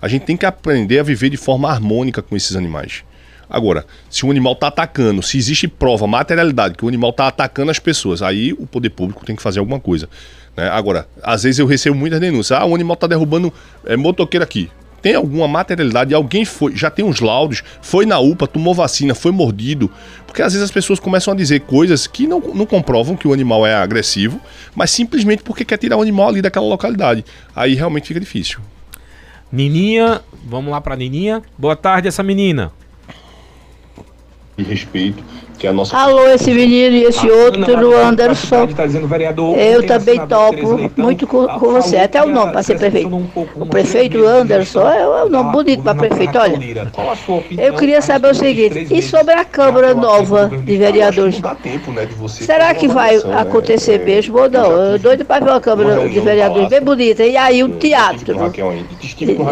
[0.00, 3.02] A gente tem que aprender a viver de forma harmônica com esses animais.
[3.48, 7.70] Agora, se o animal está atacando, se existe prova, materialidade, que o animal está atacando
[7.70, 10.08] as pessoas, aí o poder público tem que fazer alguma coisa.
[10.56, 10.68] Né?
[10.68, 12.58] Agora, às vezes eu recebo muitas denúncias.
[12.58, 13.52] Ah, o animal está derrubando
[13.84, 14.70] é, motoqueiro aqui.
[15.02, 16.14] Tem alguma materialidade?
[16.14, 19.90] Alguém foi, já tem uns laudos, foi na UPA, tomou vacina, foi mordido.
[20.26, 23.32] Porque às vezes as pessoas começam a dizer coisas que não, não comprovam que o
[23.34, 24.40] animal é agressivo,
[24.74, 27.22] mas simplesmente porque quer tirar o animal ali daquela localidade.
[27.54, 28.60] Aí realmente fica difícil.
[29.52, 31.42] Nininha, vamos lá para Nininha.
[31.58, 32.72] Boa tarde, essa menina
[34.62, 35.24] respeito
[35.58, 35.96] que é a nossa.
[35.96, 38.66] Alô, esse menino e esse ah, outro, do Anderson.
[38.68, 41.96] Tá dizendo, vereador, eu também topo muito com, com você.
[41.96, 43.08] Até o nome para ser prefeito.
[43.08, 43.26] Um
[43.56, 46.38] o prefeito Anderson é, é um nome bonito para prefeito.
[46.38, 46.58] Olha,
[47.58, 51.40] eu queria saber o seguinte: e sobre a Câmara nova de Vereadores?
[51.40, 51.56] Né,
[52.28, 53.40] Será que vai né?
[53.40, 54.70] acontecer é, mesmo ou não?
[54.70, 57.24] Eu doido para ver uma Câmara de Vereadores bem bonita.
[57.24, 58.34] E aí um teatro.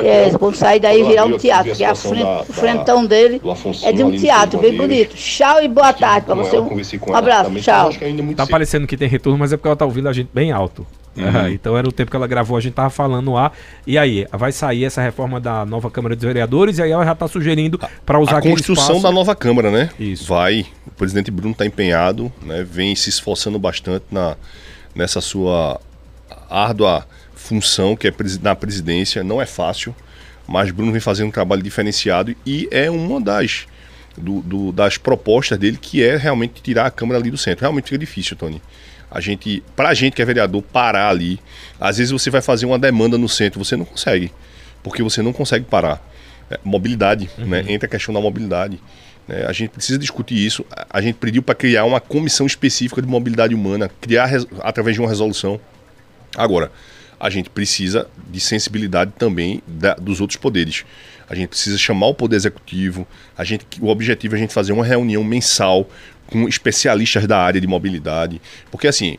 [0.05, 3.41] É, quando sair daí virar um teatro, que a o frentão dele
[3.83, 5.15] é de um teatro bem bonito.
[5.15, 6.59] Tchau e boa boa tarde pra você.
[6.59, 7.91] Um abraço, tchau.
[8.37, 10.87] Tá parecendo que tem retorno, mas é porque ela tá ouvindo a gente bem alto.
[11.15, 11.49] Uhum.
[11.49, 13.53] então era o tempo que ela gravou, a gente tava falando lá.
[13.87, 17.15] E aí, vai sair essa reforma da nova Câmara dos Vereadores e aí ela já
[17.15, 19.91] tá sugerindo para usar a construção da nova Câmara, né?
[20.01, 20.27] Isso.
[20.27, 20.67] Vai.
[20.87, 22.67] O presidente Bruno tá empenhado, né?
[22.69, 24.37] Vem se esforçando bastante na,
[24.95, 25.79] nessa sua
[26.49, 29.23] árdua função que é na presidência.
[29.23, 29.95] Não é fácil,
[30.47, 33.67] mas Bruno vem fazendo um trabalho diferenciado e é uma das
[34.17, 37.63] do, do, das propostas dele, que é realmente tirar a Câmara ali do centro.
[37.63, 38.61] Realmente fica difícil, Tony.
[39.11, 41.39] A gente, pra gente que é vereador, parar ali.
[41.79, 44.33] Às vezes você vai fazer uma demanda no centro, você não consegue.
[44.83, 46.03] Porque você não consegue parar.
[46.51, 47.47] É, mobilidade, uhum.
[47.47, 47.65] né?
[47.69, 48.81] Entra a questão da mobilidade.
[49.29, 49.45] Né?
[49.47, 50.65] A gente precisa discutir isso.
[50.89, 55.09] A gente pediu para criar uma comissão específica de mobilidade humana, criar através de uma
[55.09, 55.61] resolução.
[56.37, 56.73] Agora,
[57.23, 60.85] a gente precisa de sensibilidade também da, dos outros poderes.
[61.31, 63.07] A gente precisa chamar o poder executivo.
[63.39, 65.89] A gente, o objetivo é a gente fazer uma reunião mensal
[66.27, 69.19] com especialistas da área de mobilidade, porque assim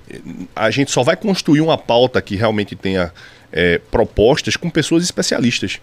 [0.53, 3.13] a gente só vai construir uma pauta que realmente tenha
[3.51, 5.79] é, propostas com pessoas especialistas.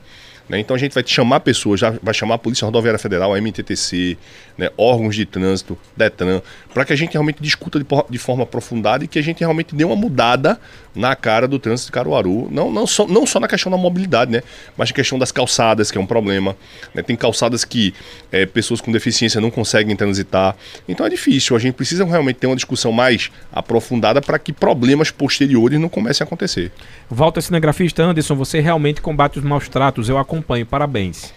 [0.51, 0.59] Né?
[0.59, 4.19] Então a gente vai chamar pessoas, vai chamar a Polícia Rodoviária Federal, a MTTC,
[4.59, 4.69] né?
[4.77, 6.43] órgãos de trânsito, DETRAN,
[6.75, 9.77] para que a gente realmente discuta de, de, forma aprofundada e que a gente realmente
[9.77, 10.61] dê uma mudada
[10.95, 12.49] na cara do trânsito de Caruaru.
[12.51, 14.43] Não, não, só, não só na questão da mobilidade, né?
[14.77, 16.57] mas na questão das calçadas, que é um problema.
[16.95, 17.03] Né?
[17.03, 17.95] Tem calçadas que
[18.33, 20.57] é, pessoas com deficiência não conseguem transitar.
[20.89, 21.57] Então é difícil.
[21.57, 26.25] A gente precisa realmente ter uma discussão mais aprofundada para que problemas posteriores não comecem
[26.25, 26.73] a acontecer.
[27.09, 30.09] Volta cinegrafista Anderson, você realmente combate os maus tratos.
[30.09, 30.67] Eu acompanho.
[30.67, 31.33] Parabéns.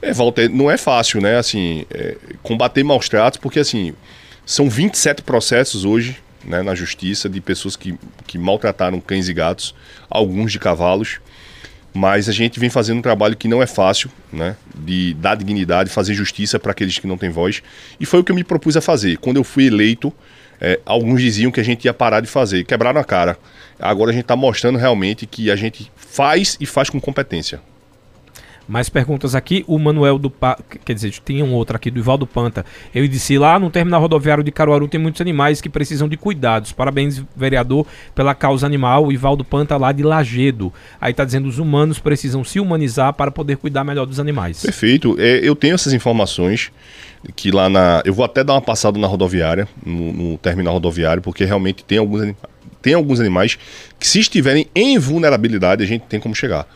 [0.00, 1.36] É, Walter, não é fácil, né?
[1.36, 3.92] Assim, é, combater maus tratos, porque assim,
[4.46, 9.74] são 27 processos hoje né, na justiça de pessoas que, que maltrataram cães e gatos,
[10.08, 11.20] alguns de cavalos.
[11.92, 14.56] Mas a gente vem fazendo um trabalho que não é fácil, né?
[14.74, 17.62] De dar dignidade, fazer justiça para aqueles que não têm voz.
[17.98, 19.16] E foi o que eu me propus a fazer.
[19.16, 20.12] Quando eu fui eleito,
[20.60, 23.38] é, alguns diziam que a gente ia parar de fazer, quebraram a cara.
[23.78, 27.60] Agora a gente está mostrando realmente que a gente faz e faz com competência.
[28.68, 29.64] Mais perguntas aqui.
[29.66, 30.58] O Manuel do pa...
[30.84, 32.66] Quer dizer, tinha um outro aqui do Ivaldo Panta.
[32.94, 36.70] Eu disse lá no terminal rodoviário de Caruaru tem muitos animais que precisam de cuidados.
[36.70, 39.06] Parabéns, vereador, pela causa animal.
[39.06, 40.70] O Ivaldo Panta lá de Lagedo.
[41.00, 44.60] Aí tá dizendo os humanos precisam se humanizar para poder cuidar melhor dos animais.
[44.60, 45.16] Perfeito.
[45.18, 46.70] É, eu tenho essas informações
[47.34, 48.02] que lá na.
[48.04, 51.98] Eu vou até dar uma passada na rodoviária, no, no terminal rodoviário, porque realmente tem
[51.98, 53.58] alguns animais tem alguns animais
[53.98, 56.66] que, se estiverem em vulnerabilidade, a gente tem como chegar.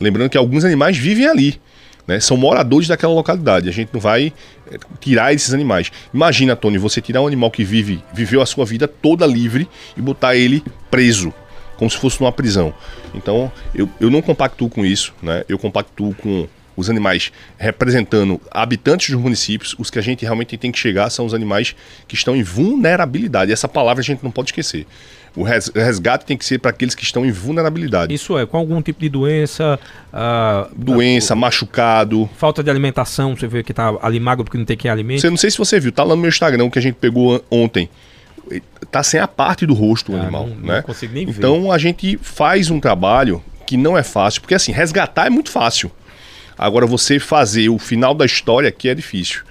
[0.00, 1.60] Lembrando que alguns animais vivem ali.
[2.06, 2.18] Né?
[2.18, 3.68] São moradores daquela localidade.
[3.68, 4.32] A gente não vai
[4.70, 5.92] eh, tirar esses animais.
[6.12, 10.00] Imagina, Tony, você tirar um animal que vive, viveu a sua vida toda livre e
[10.00, 11.32] botar ele preso,
[11.76, 12.74] como se fosse numa prisão.
[13.14, 15.44] Então, eu, eu não compactuo com isso, né?
[15.48, 20.72] Eu compactuo com os animais representando habitantes dos municípios, os que a gente realmente tem
[20.72, 21.76] que chegar são os animais
[22.08, 23.52] que estão em vulnerabilidade.
[23.52, 24.86] Essa palavra a gente não pode esquecer.
[25.36, 28.12] O resgate tem que ser para aqueles que estão em vulnerabilidade.
[28.12, 29.78] Isso é, com algum tipo de doença.
[30.12, 32.28] Uh, doença, machucado.
[32.36, 35.20] Falta de alimentação, você vê que está ali magro porque não tem que alimento.
[35.20, 37.44] Você não sei se você viu, tá lá no meu Instagram que a gente pegou
[37.50, 37.88] ontem.
[38.90, 40.76] Tá sem a parte do rosto o ah, animal, não, né?
[40.76, 41.32] Não consigo nem ver.
[41.32, 45.50] Então a gente faz um trabalho que não é fácil, porque assim, resgatar é muito
[45.50, 45.92] fácil.
[46.58, 49.42] Agora você fazer o final da história que é difícil.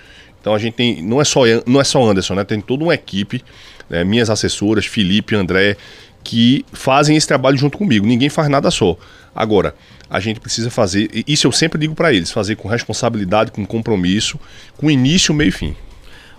[0.42, 2.44] Então a gente tem, não é só não é só Anderson, né?
[2.44, 3.42] Tem toda uma equipe
[3.90, 5.76] né, minhas assessoras, Felipe, André,
[6.24, 8.06] que fazem esse trabalho junto comigo.
[8.06, 8.98] Ninguém faz nada só.
[9.34, 9.76] Agora,
[10.10, 14.40] a gente precisa fazer, isso eu sempre digo para eles, fazer com responsabilidade, com compromisso,
[14.78, 15.76] com início, meio e fim.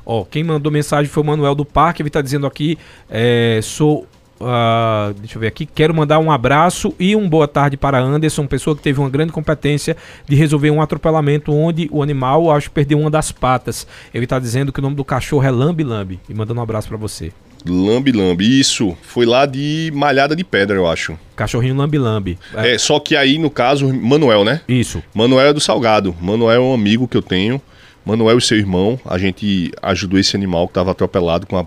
[0.04, 2.76] Ó, quem mandou mensagem foi o Manuel do Parque, ele está dizendo aqui,
[3.08, 4.06] é, sou
[4.40, 5.66] Uh, deixa eu ver aqui.
[5.66, 9.32] Quero mandar um abraço e um boa tarde para Anderson, pessoa que teve uma grande
[9.32, 9.94] competência
[10.26, 13.86] de resolver um atropelamento onde o animal, acho, perdeu uma das patas.
[14.14, 16.18] Ele está dizendo que o nome do cachorro é Lambi Lambi.
[16.26, 17.32] E mandando um abraço para você.
[17.66, 18.96] Lambi Lambi, isso.
[19.02, 21.18] Foi lá de Malhada de Pedra, eu acho.
[21.36, 22.38] Cachorrinho Lambi Lambi.
[22.54, 22.74] É.
[22.74, 24.62] é, só que aí, no caso, Manuel, né?
[24.66, 25.02] Isso.
[25.12, 26.16] Manuel é do Salgado.
[26.18, 27.60] Manuel é um amigo que eu tenho.
[28.06, 31.66] Manuel e seu irmão, a gente ajudou esse animal que estava atropelado com a...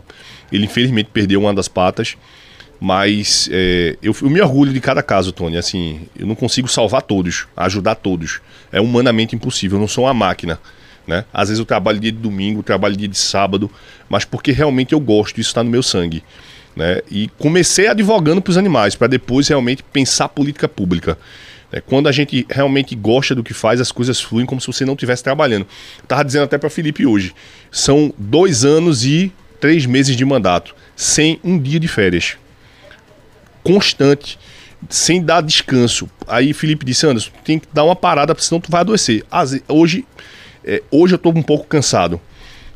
[0.51, 2.17] Ele infelizmente perdeu uma das patas.
[2.85, 5.55] Mas é, eu, eu, me orgulho de cada caso, Tony.
[5.55, 8.41] Assim, eu não consigo salvar todos, ajudar todos.
[8.73, 9.77] É humanamente impossível.
[9.77, 10.59] Eu não sou uma máquina.
[11.07, 11.23] Né?
[11.33, 13.71] Às vezes eu trabalho dia de domingo, trabalho dia de sábado,
[14.09, 16.25] mas porque realmente eu gosto, isso está no meu sangue.
[16.75, 16.99] Né?
[17.09, 21.17] E comecei advogando para os animais, para depois realmente pensar política pública.
[21.71, 24.83] É, quando a gente realmente gosta do que faz, as coisas fluem como se você
[24.83, 25.65] não estivesse trabalhando.
[26.03, 27.33] Estava dizendo até para Felipe hoje:
[27.71, 32.35] são dois anos e três meses de mandato, sem um dia de férias
[33.63, 34.37] constante,
[34.89, 36.09] sem dar descanso.
[36.27, 39.23] Aí Felipe disse, Anderson, tem que dar uma parada, senão tu vai adoecer.
[39.67, 40.05] Hoje,
[40.63, 42.19] é, hoje eu estou um pouco cansado,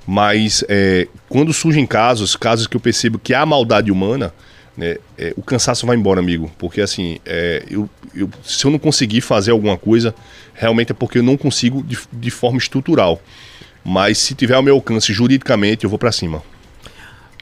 [0.05, 4.33] mas é, quando surgem casos, casos que eu percebo que há maldade humana,
[4.77, 6.51] né, é, o cansaço vai embora, amigo.
[6.57, 10.13] Porque assim, é, eu, eu, se eu não conseguir fazer alguma coisa,
[10.53, 13.21] realmente é porque eu não consigo de, de forma estrutural.
[13.83, 16.43] Mas se tiver ao meu alcance juridicamente, eu vou para cima.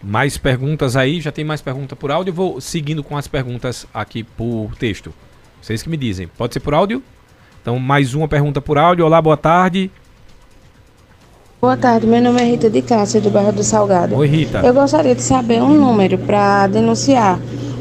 [0.03, 1.19] Mais perguntas aí?
[1.19, 2.33] Já tem mais pergunta por áudio?
[2.33, 5.13] Vou seguindo com as perguntas aqui por texto.
[5.61, 6.27] Vocês que me dizem.
[6.27, 7.01] Pode ser por áudio?
[7.61, 9.05] Então, mais uma pergunta por áudio.
[9.05, 9.89] Olá, boa tarde.
[11.59, 14.15] Boa tarde, meu nome é Rita de Cássia, do bairro do Salgado.
[14.15, 14.59] Oi, Rita.
[14.59, 17.39] Eu gostaria de saber um número para denunciar.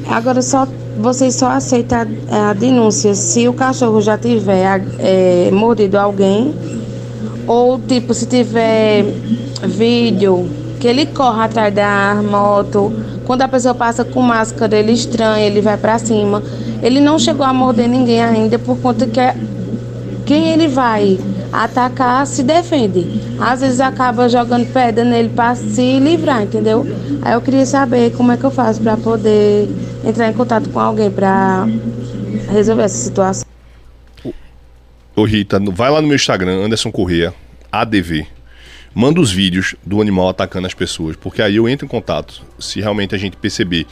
[0.09, 0.67] Agora, só
[0.99, 6.55] vocês só aceitam a, a denúncia se o cachorro já tiver é, mordido alguém
[7.47, 9.05] Ou tipo, se tiver
[9.67, 10.49] vídeo
[10.85, 12.93] que ele corre atrás da moto,
[13.24, 16.43] quando a pessoa passa com máscara, ele estranha, ele vai para cima.
[16.82, 19.35] Ele não chegou a morder ninguém ainda por conta que é
[20.26, 21.18] quem ele vai
[21.51, 23.18] atacar se defende.
[23.41, 26.87] Às vezes acaba jogando pedra nele para se livrar, entendeu?
[27.22, 29.66] Aí eu queria saber como é que eu faço para poder
[30.05, 31.66] entrar em contato com alguém para
[32.53, 33.47] resolver essa situação.
[35.16, 37.32] Ô Rita, vai lá no meu Instagram, Anderson Correia,
[37.72, 38.34] ADV.
[38.95, 42.80] Manda os vídeos do animal atacando as pessoas, porque aí eu entro em contato, se
[42.80, 43.86] realmente a gente perceber.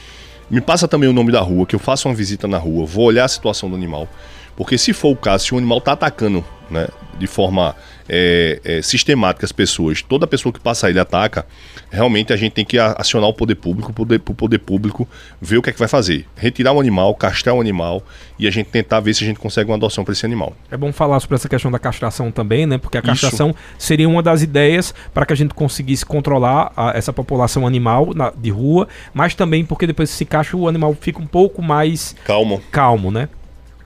[0.49, 3.07] Me passa também o nome da rua, que eu faça uma visita na rua, vou
[3.07, 4.09] olhar a situação do animal.
[4.55, 6.89] Porque se for o caso, se o animal está atacando né,
[7.19, 7.75] de forma
[8.09, 11.47] é, é, sistemática as pessoas, toda pessoa que passa ele ataca,
[11.91, 15.09] realmente a gente tem que acionar o poder público, o poder, o poder público
[15.41, 16.27] ver o que é que vai fazer.
[16.37, 18.03] Retirar o animal, castrar o animal
[18.39, 20.57] e a gente tentar ver se a gente consegue uma adoção para esse animal.
[20.71, 22.79] É bom falar sobre essa questão da castração também, né?
[22.79, 23.59] Porque a castração Isso.
[23.79, 28.31] seria uma das ideias para que a gente conseguisse controlar a, essa população animal na,
[28.31, 32.17] de rua, mas também porque depois que se castra o animal fica um pouco mais
[32.25, 33.29] calmo, calmo né?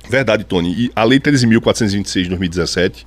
[0.09, 0.73] Verdade, Tony.
[0.73, 3.07] E a Lei 13.426 de 2017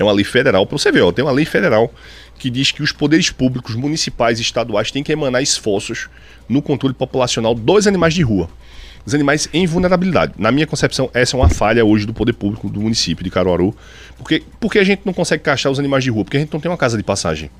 [0.00, 0.66] é uma lei federal.
[0.66, 1.92] Para você ver, ó, tem uma lei federal
[2.38, 6.08] que diz que os poderes públicos municipais e estaduais têm que emanar esforços
[6.48, 8.48] no controle populacional dos animais de rua.
[9.04, 10.32] Os animais em vulnerabilidade.
[10.38, 13.74] Na minha concepção, essa é uma falha hoje do poder público do município de Caruaru.
[14.16, 16.24] Porque, porque a gente não consegue castrar os animais de rua?
[16.24, 17.50] Porque a gente não tem uma casa de passagem.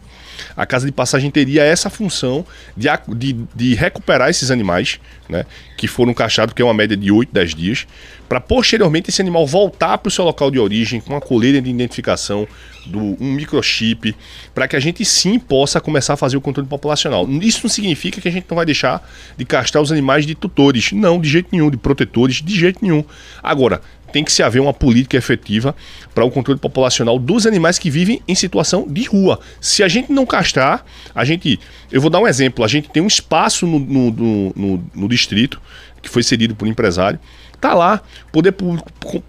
[0.56, 2.44] A casa de passagem teria essa função
[2.76, 5.44] de, de, de recuperar esses animais, né,
[5.76, 7.86] que foram castrados, que é uma média de 8, 10 dias,
[8.28, 11.68] para posteriormente esse animal voltar para o seu local de origem com a coleira de
[11.68, 12.46] identificação,
[12.86, 14.14] do, um microchip,
[14.54, 17.28] para que a gente sim possa começar a fazer o controle populacional.
[17.40, 20.92] Isso não significa que a gente não vai deixar de castrar os animais de tutores,
[20.92, 23.04] não, de jeito nenhum, de protetores, de jeito nenhum.
[23.42, 23.80] Agora,
[24.10, 25.74] tem que se haver uma política efetiva
[26.14, 29.40] para o controle populacional dos animais que vivem em situação de rua.
[29.60, 30.84] Se a gente não castrar,
[31.14, 31.58] a gente.
[31.90, 35.60] Eu vou dar um exemplo: a gente tem um espaço no, no, no, no distrito
[36.02, 37.18] que foi cedido por um empresário.
[37.60, 38.00] Tá lá,
[38.32, 38.54] poder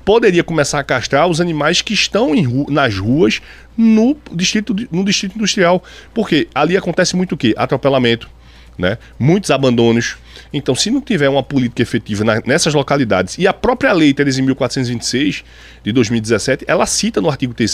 [0.05, 3.41] poderia começar a castrar os animais que estão em, nas ruas
[3.77, 5.84] no distrito, no distrito industrial.
[6.13, 7.53] Porque ali acontece muito o quê?
[7.57, 8.29] Atropelamento,
[8.78, 8.97] né?
[9.19, 10.17] Muitos abandonos.
[10.53, 15.43] Então, se não tiver uma política efetiva na, nessas localidades, e a própria lei 13.426
[15.84, 17.72] de 2017, ela cita no artigo 3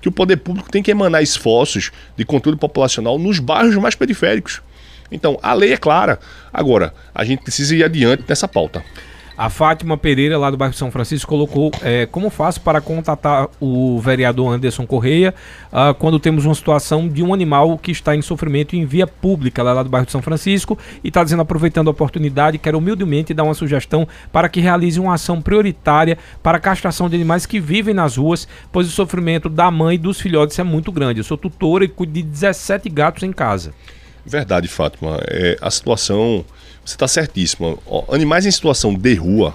[0.00, 4.60] que o poder público tem que emanar esforços de controle populacional nos bairros mais periféricos.
[5.10, 6.18] Então, a lei é clara.
[6.52, 8.84] Agora, a gente precisa ir adiante nessa pauta.
[9.38, 14.00] A Fátima Pereira, lá do bairro São Francisco, colocou é, como faço para contatar o
[14.00, 15.32] vereador Anderson Correia
[15.72, 19.62] uh, quando temos uma situação de um animal que está em sofrimento em via pública,
[19.62, 23.44] lá, lá do bairro São Francisco, e está dizendo, aproveitando a oportunidade, quero humildemente dar
[23.44, 27.94] uma sugestão para que realize uma ação prioritária para a castração de animais que vivem
[27.94, 31.20] nas ruas, pois o sofrimento da mãe e dos filhotes é muito grande.
[31.20, 33.72] Eu sou tutora e cuido de 17 gatos em casa.
[34.26, 35.20] Verdade, Fátima.
[35.28, 36.44] É, a situação
[36.88, 37.78] você está certíssimo.
[38.10, 39.54] animais em situação de rua,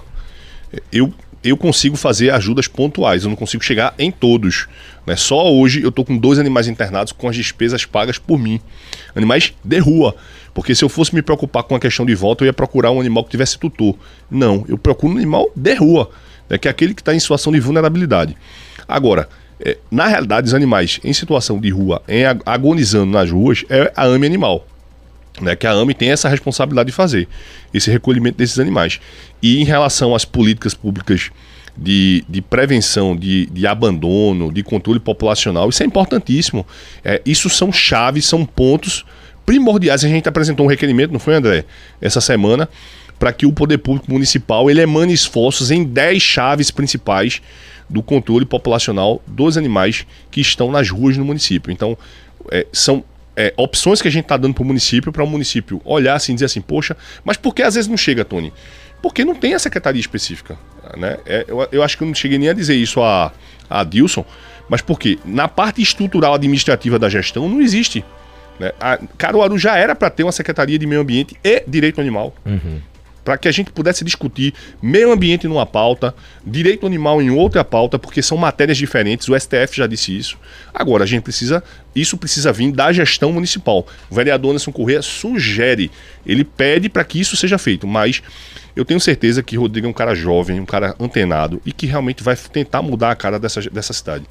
[0.92, 1.12] eu,
[1.42, 4.68] eu consigo fazer ajudas pontuais, eu não consigo chegar em todos.
[5.04, 5.16] Né?
[5.16, 8.60] Só hoje eu estou com dois animais internados com as despesas pagas por mim.
[9.16, 10.14] Animais de rua.
[10.54, 13.00] Porque se eu fosse me preocupar com a questão de volta, eu ia procurar um
[13.00, 13.96] animal que tivesse tutor.
[14.30, 16.10] Não, eu procuro um animal de rua,
[16.48, 16.56] né?
[16.56, 18.36] que é aquele que está em situação de vulnerabilidade.
[18.86, 19.28] Agora,
[19.58, 24.04] é, na realidade, os animais em situação de rua, em agonizando nas ruas, é a
[24.04, 24.64] AME animal
[25.40, 27.28] né, que a AME tem essa responsabilidade de fazer,
[27.72, 29.00] esse recolhimento desses animais.
[29.42, 31.30] E em relação às políticas públicas
[31.76, 36.66] de, de prevenção, de, de abandono, de controle populacional, isso é importantíssimo.
[37.04, 39.04] É, isso são chaves, são pontos
[39.44, 40.04] primordiais.
[40.04, 41.64] A gente apresentou um requerimento, não foi, André,
[42.00, 42.68] essa semana,
[43.18, 47.42] para que o poder público municipal ele emane esforços em 10 chaves principais
[47.88, 51.72] do controle populacional dos animais que estão nas ruas no município.
[51.72, 51.98] Então,
[52.50, 53.04] é, são
[53.36, 56.32] é, opções que a gente está dando para o município, para o município olhar assim
[56.32, 58.52] e dizer assim, poxa, mas por que às vezes não chega, Tony?
[59.02, 60.56] Porque não tem a secretaria específica.
[60.96, 61.18] Né?
[61.26, 63.32] É, eu, eu, acho que eu não cheguei nem a dizer isso a,
[63.68, 64.24] a Dilson,
[64.68, 68.04] mas porque na parte estrutural administrativa da gestão não existe.
[68.58, 68.72] Né?
[68.80, 72.34] A Caruaru já era para ter uma secretaria de meio ambiente e direito animal.
[72.46, 72.80] Uhum
[73.24, 74.52] para que a gente pudesse discutir
[74.82, 76.14] meio ambiente numa pauta,
[76.46, 80.36] direito animal em outra pauta, porque são matérias diferentes, o STF já disse isso.
[80.72, 81.64] Agora, a gente precisa,
[81.94, 83.86] isso precisa vir da gestão municipal.
[84.10, 85.90] O vereador Anderson Corrêa sugere,
[86.26, 88.22] ele pede para que isso seja feito, mas
[88.76, 92.22] eu tenho certeza que Rodrigo é um cara jovem, um cara antenado e que realmente
[92.22, 94.24] vai tentar mudar a cara dessa, dessa cidade.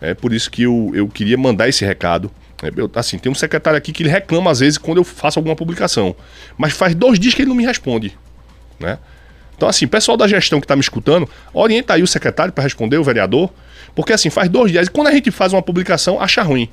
[0.00, 2.30] É por isso que eu, eu queria mandar esse recado.
[2.62, 5.56] É, assim, tem um secretário aqui que ele reclama às vezes quando eu faço alguma
[5.56, 6.14] publicação.
[6.56, 8.16] Mas faz dois dias que ele não me responde.
[8.78, 8.98] Né?
[9.56, 12.98] Então, assim, pessoal da gestão que está me escutando, orienta aí o secretário para responder,
[12.98, 13.50] o vereador,
[13.94, 14.86] porque assim, faz dois dias.
[14.86, 16.68] E quando a gente faz uma publicação, acha ruim.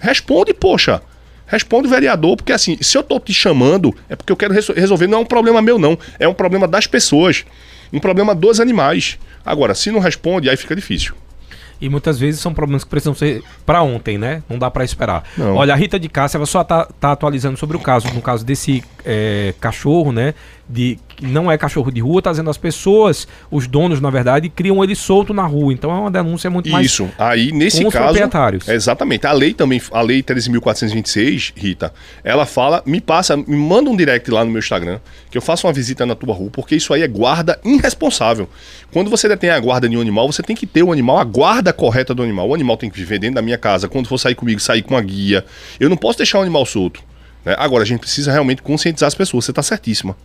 [0.00, 1.02] Responde, poxa.
[1.46, 5.06] Responde o vereador, porque assim, se eu tô te chamando, é porque eu quero resolver.
[5.06, 5.98] Não é um problema meu, não.
[6.18, 7.44] É um problema das pessoas.
[7.92, 9.18] Um problema dos animais.
[9.44, 11.14] Agora, se não responde, aí fica difícil.
[11.82, 14.40] E muitas vezes são problemas que precisam ser para ontem, né?
[14.48, 15.24] Não dá para esperar.
[15.36, 15.56] Não.
[15.56, 18.44] Olha, a Rita de Cássia, ela só tá, tá atualizando sobre o caso, no caso
[18.44, 20.32] desse é, cachorro, né?
[20.68, 24.48] De que não é cachorro de rua, tá dizendo as pessoas, os donos, na verdade,
[24.48, 25.72] criam ele solto na rua.
[25.72, 26.86] Então é uma denúncia muito mais.
[26.86, 27.10] Isso.
[27.18, 28.04] Aí, nesse caso.
[28.04, 28.68] Proprietários.
[28.68, 29.26] Exatamente.
[29.26, 31.92] A lei também, a lei 13.426, Rita,
[32.24, 34.98] ela fala, me passa, me manda um direct lá no meu Instagram,
[35.30, 38.48] que eu faço uma visita na tua rua, porque isso aí é guarda irresponsável.
[38.92, 41.24] Quando você detém a guarda de um animal, você tem que ter o animal, a
[41.24, 42.48] guarda correta do animal.
[42.48, 43.88] O animal tem que viver dentro da minha casa.
[43.88, 45.44] Quando for sair comigo, sair com a guia.
[45.80, 47.02] Eu não posso deixar o animal solto.
[47.44, 47.54] Né?
[47.58, 49.44] Agora, a gente precisa realmente conscientizar as pessoas.
[49.44, 50.16] Você está certíssima.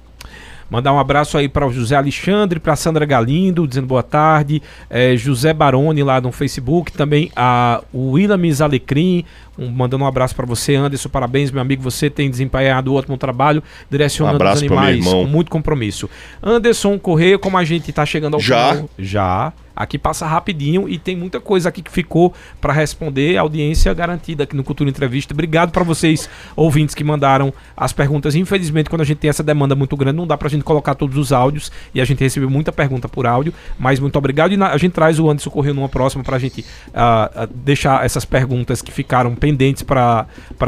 [0.69, 4.61] Mandar um abraço aí para o José Alexandre, para Sandra Galindo, dizendo boa tarde.
[4.89, 6.91] É, José Baroni lá no Facebook.
[6.91, 9.23] Também a, o Williams Alecrim,
[9.57, 11.07] um, mandando um abraço para você, Anderson.
[11.07, 11.81] Parabéns, meu amigo.
[11.83, 16.09] Você tem desempenhado um ótimo trabalho, direcionando um os animais com muito compromisso.
[16.43, 18.73] Anderson Correia, como a gente está chegando ao Já?
[18.73, 18.89] final.
[18.99, 19.53] Já.
[19.77, 23.37] Aqui passa rapidinho e tem muita coisa aqui que ficou para responder.
[23.37, 25.35] Audiência garantida aqui no Cultura Entrevista.
[25.35, 28.33] Obrigado para vocês, ouvintes, que mandaram as perguntas.
[28.33, 30.95] Infelizmente, quando a gente tem essa demanda muito grande, não dá para a gente colocar
[30.95, 33.53] todos os áudios e a gente recebeu muita pergunta por áudio.
[33.77, 34.51] Mas muito obrigado.
[34.51, 38.25] E a gente traz o Anderson Correio numa próxima para a gente uh, deixar essas
[38.25, 40.25] perguntas que ficaram pendentes para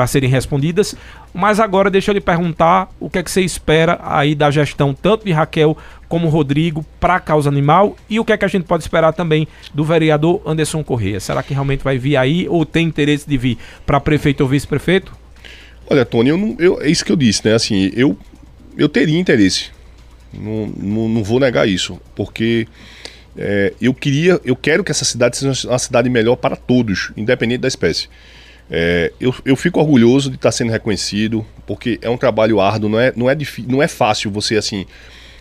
[0.07, 0.95] serem respondidas.
[1.39, 4.93] Mas agora deixa eu lhe perguntar o que é que você espera aí da gestão
[4.93, 5.77] tanto de Raquel
[6.09, 9.13] como Rodrigo para a causa animal e o que é que a gente pode esperar
[9.13, 11.17] também do vereador Anderson Corrêa.
[11.21, 15.15] Será que realmente vai vir aí ou tem interesse de vir para prefeito ou vice-prefeito?
[15.89, 17.53] Olha, Tony, eu não, eu, é isso que eu disse, né?
[17.53, 18.17] Assim, eu,
[18.77, 19.71] eu teria interesse.
[20.33, 22.67] Não, não, não vou negar isso, porque
[23.37, 27.61] é, eu queria, eu quero que essa cidade seja uma cidade melhor para todos, independente
[27.61, 28.09] da espécie.
[28.71, 32.99] É, eu, eu fico orgulhoso de estar sendo reconhecido, porque é um trabalho árduo, não
[32.99, 33.35] é, não é,
[33.67, 34.85] não é fácil você, assim,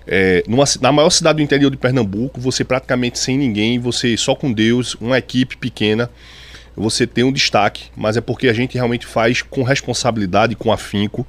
[0.07, 4.35] é, numa, na maior cidade do interior de Pernambuco, você praticamente sem ninguém, você só
[4.35, 6.11] com Deus, uma equipe pequena,
[6.75, 11.27] você tem um destaque, mas é porque a gente realmente faz com responsabilidade, com afinco.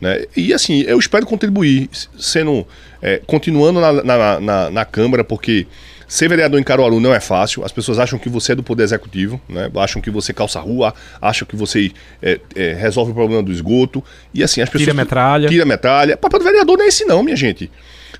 [0.00, 0.26] Né?
[0.36, 1.88] E assim, eu espero contribuir,
[2.18, 2.66] sendo
[3.02, 5.66] é, continuando na, na, na, na Câmara, porque
[6.10, 7.64] Ser vereador em Caruaru não é fácil.
[7.64, 9.70] As pessoas acham que você é do Poder Executivo, né?
[9.76, 10.92] acham que você calça a rua,
[11.22, 14.02] acham que você é, é, resolve o problema do esgoto.
[14.34, 14.86] E assim, as pessoas.
[14.86, 15.48] Tira metralha.
[15.48, 16.16] Tira metralha.
[16.16, 17.70] Papel do vereador não é esse, não, minha gente.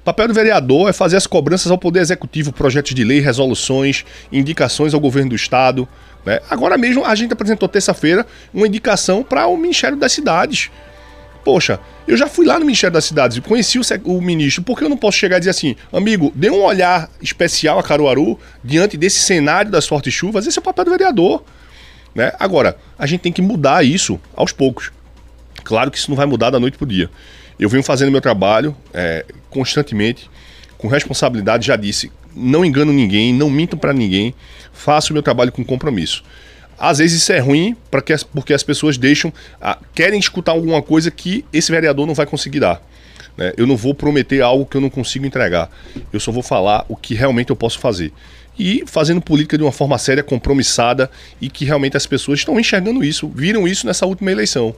[0.05, 4.95] Papel do vereador é fazer as cobranças ao Poder Executivo, projetos de lei, resoluções, indicações
[4.95, 5.89] ao governo do Estado.
[6.25, 6.39] Né?
[6.49, 8.25] Agora mesmo a gente apresentou terça-feira
[8.55, 10.71] uma indicação para o Ministério das Cidades.
[11.45, 14.79] Poxa, eu já fui lá no Ministério das Cidades e conheci o, o, ministro, por
[14.79, 18.39] que eu não posso chegar e dizer assim, amigo, dê um olhar especial a Caruaru
[18.63, 20.47] diante desse cenário das fortes chuvas?
[20.47, 21.43] Esse é o papel do vereador.
[22.15, 22.33] Né?
[22.39, 24.91] Agora, a gente tem que mudar isso aos poucos.
[25.65, 27.09] Claro que isso não vai mudar da noite para o dia.
[27.59, 30.31] Eu venho fazendo meu trabalho é, constantemente,
[30.77, 34.35] com responsabilidade, já disse, não engano ninguém, não minto para ninguém,
[34.73, 36.23] faço o meu trabalho com compromisso.
[36.81, 37.77] Às vezes isso é ruim
[38.07, 42.15] que as, porque as pessoas deixam, a, querem escutar alguma coisa que esse vereador não
[42.15, 42.83] vai conseguir dar.
[43.37, 43.53] Né?
[43.59, 45.71] Eu não vou prometer algo que eu não consigo entregar.
[46.11, 48.11] Eu só vou falar o que realmente eu posso fazer.
[48.59, 53.05] E fazendo política de uma forma séria, compromissada e que realmente as pessoas estão enxergando
[53.05, 54.75] isso, viram isso nessa última eleição.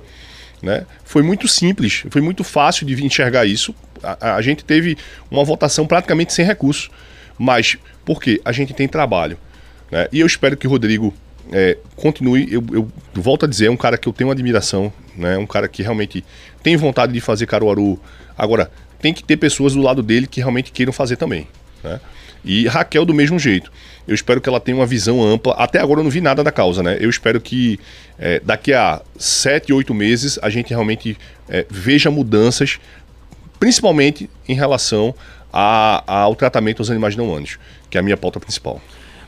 [0.60, 0.84] Né?
[1.04, 3.72] Foi muito simples, foi muito fácil de enxergar isso.
[4.02, 4.98] A, a gente teve
[5.30, 6.90] uma votação praticamente sem recursos.
[7.38, 8.40] Mas por quê?
[8.44, 9.38] A gente tem trabalho.
[9.90, 10.08] Né?
[10.12, 11.14] E eu espero que o Rodrigo
[11.50, 12.46] é, continue.
[12.52, 15.36] Eu, eu, volto a dizer, é um cara que eu tenho admiração, né?
[15.38, 16.24] um cara que realmente
[16.62, 17.98] tem vontade de fazer Caruaru.
[18.36, 18.70] Agora,
[19.00, 21.46] tem que ter pessoas do lado dele que realmente queiram fazer também.
[21.82, 22.00] Né?
[22.44, 23.72] E Raquel do mesmo jeito.
[24.06, 25.54] Eu espero que ela tenha uma visão ampla.
[25.54, 26.96] Até agora eu não vi nada da causa, né?
[27.00, 27.78] Eu espero que
[28.18, 31.16] é, daqui a sete, oito meses a gente realmente
[31.48, 32.80] é, veja mudanças,
[33.60, 35.14] principalmente em relação
[35.52, 38.80] a, ao tratamento dos animais não humanos, que é a minha pauta principal.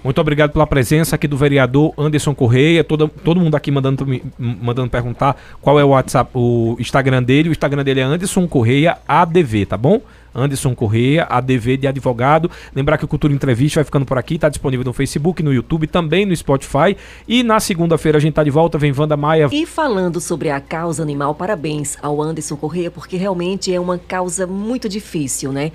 [0.05, 2.85] Muito obrigado pela presença aqui do vereador Anderson Correia.
[2.85, 4.07] Todo, todo mundo aqui mandando,
[4.39, 7.49] mandando perguntar qual é o WhatsApp, o Instagram dele.
[7.49, 10.03] O Instagram dele é Anderson Correia ADV, tá bom?
[10.35, 12.51] Anderson Correia, ADV de advogado.
[12.75, 15.87] Lembrar que o Cultura Entrevista vai ficando por aqui, está disponível no Facebook, no YouTube,
[15.87, 16.97] também no Spotify.
[17.29, 19.49] E na segunda-feira a gente está de volta, vem Wanda Maia.
[19.53, 24.47] E falando sobre a causa animal, parabéns ao Anderson Correia, porque realmente é uma causa
[24.47, 25.71] muito difícil, né?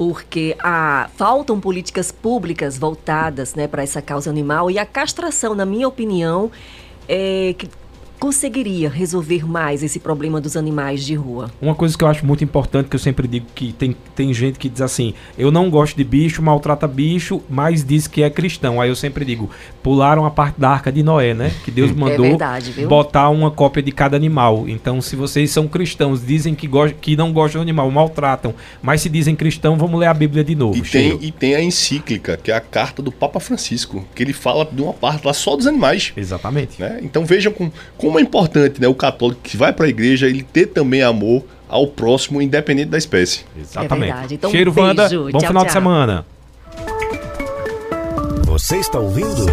[0.00, 4.70] Porque a, faltam políticas públicas voltadas né, para essa causa animal.
[4.70, 6.50] E a castração, na minha opinião,
[7.06, 7.68] é, que
[8.20, 11.50] conseguiria resolver mais esse problema dos animais de rua?
[11.60, 14.58] Uma coisa que eu acho muito importante, que eu sempre digo que tem, tem gente
[14.58, 18.78] que diz assim, eu não gosto de bicho, maltrata bicho, mas diz que é cristão.
[18.78, 19.48] Aí eu sempre digo,
[19.82, 21.50] pularam a parte da arca de Noé, né?
[21.64, 24.68] Que Deus é mandou é verdade, botar uma cópia de cada animal.
[24.68, 26.68] Então, se vocês são cristãos, dizem que,
[27.00, 30.54] que não gostam do animal, maltratam, mas se dizem cristão, vamos ler a Bíblia de
[30.54, 30.76] novo.
[30.76, 34.34] E tem, e tem a encíclica, que é a carta do Papa Francisco, que ele
[34.34, 36.12] fala de uma parte lá só dos animais.
[36.14, 36.78] Exatamente.
[36.78, 37.00] Né?
[37.02, 37.70] Então vejam com,
[38.10, 41.44] como é importante né, o católico que vai para a igreja, ele ter também amor
[41.68, 43.44] ao próximo, independente da espécie.
[43.56, 44.12] Exatamente.
[44.12, 44.74] É então, Cheiro.
[44.76, 45.08] Wanda.
[45.08, 45.64] Bom tchau, final tchau.
[45.66, 46.26] de semana.
[48.46, 49.46] Você está ouvindo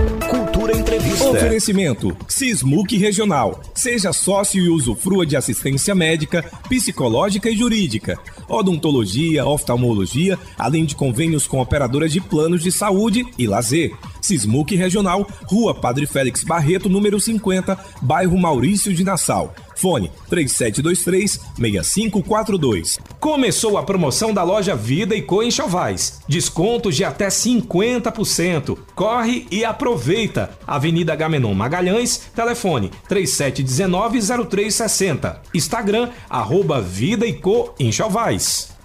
[0.67, 1.29] Cultura Entrevista.
[1.29, 3.61] Oferecimento Sismuc Regional.
[3.73, 11.47] Seja sócio e usufrua de assistência médica, psicológica e jurídica, odontologia, oftalmologia, além de convênios
[11.47, 13.93] com operadoras de planos de saúde e lazer.
[14.21, 19.55] Sismuc Regional, Rua Padre Félix Barreto, número 50, bairro Maurício de Nassau.
[19.77, 22.99] Fone 3723-6542.
[23.19, 26.19] Começou a promoção da loja Vida e Co em Chavais.
[26.27, 28.75] Descontos de até 50%.
[28.95, 30.49] Corre e aproveita.
[30.65, 35.37] Avenida Gamenon Magalhães, telefone 3719-0360.
[35.53, 37.73] Instagram, arroba Vida e Co.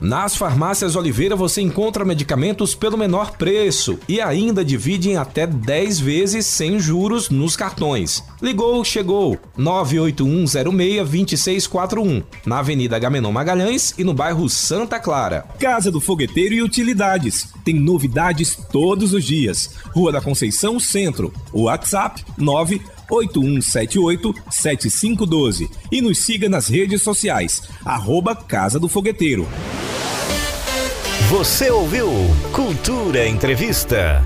[0.03, 6.00] Nas farmácias Oliveira você encontra medicamentos pelo menor preço e ainda divide em até 10
[6.00, 8.24] vezes sem juros nos cartões.
[8.42, 9.38] Ligou, chegou.
[9.57, 15.46] 981062641, na Avenida Gamenon Magalhães e no bairro Santa Clara.
[15.61, 17.55] Casa do Fogueteiro e Utilidades.
[17.64, 19.70] Tem novidades todos os dias.
[19.94, 21.32] Rua da Conceição Centro.
[21.53, 22.82] WhatsApp 9
[23.12, 29.46] 8178-7512 e nos siga nas redes sociais, arroba Casa do Fogueteiro.
[31.28, 32.08] Você ouviu
[32.52, 34.24] Cultura Entrevista.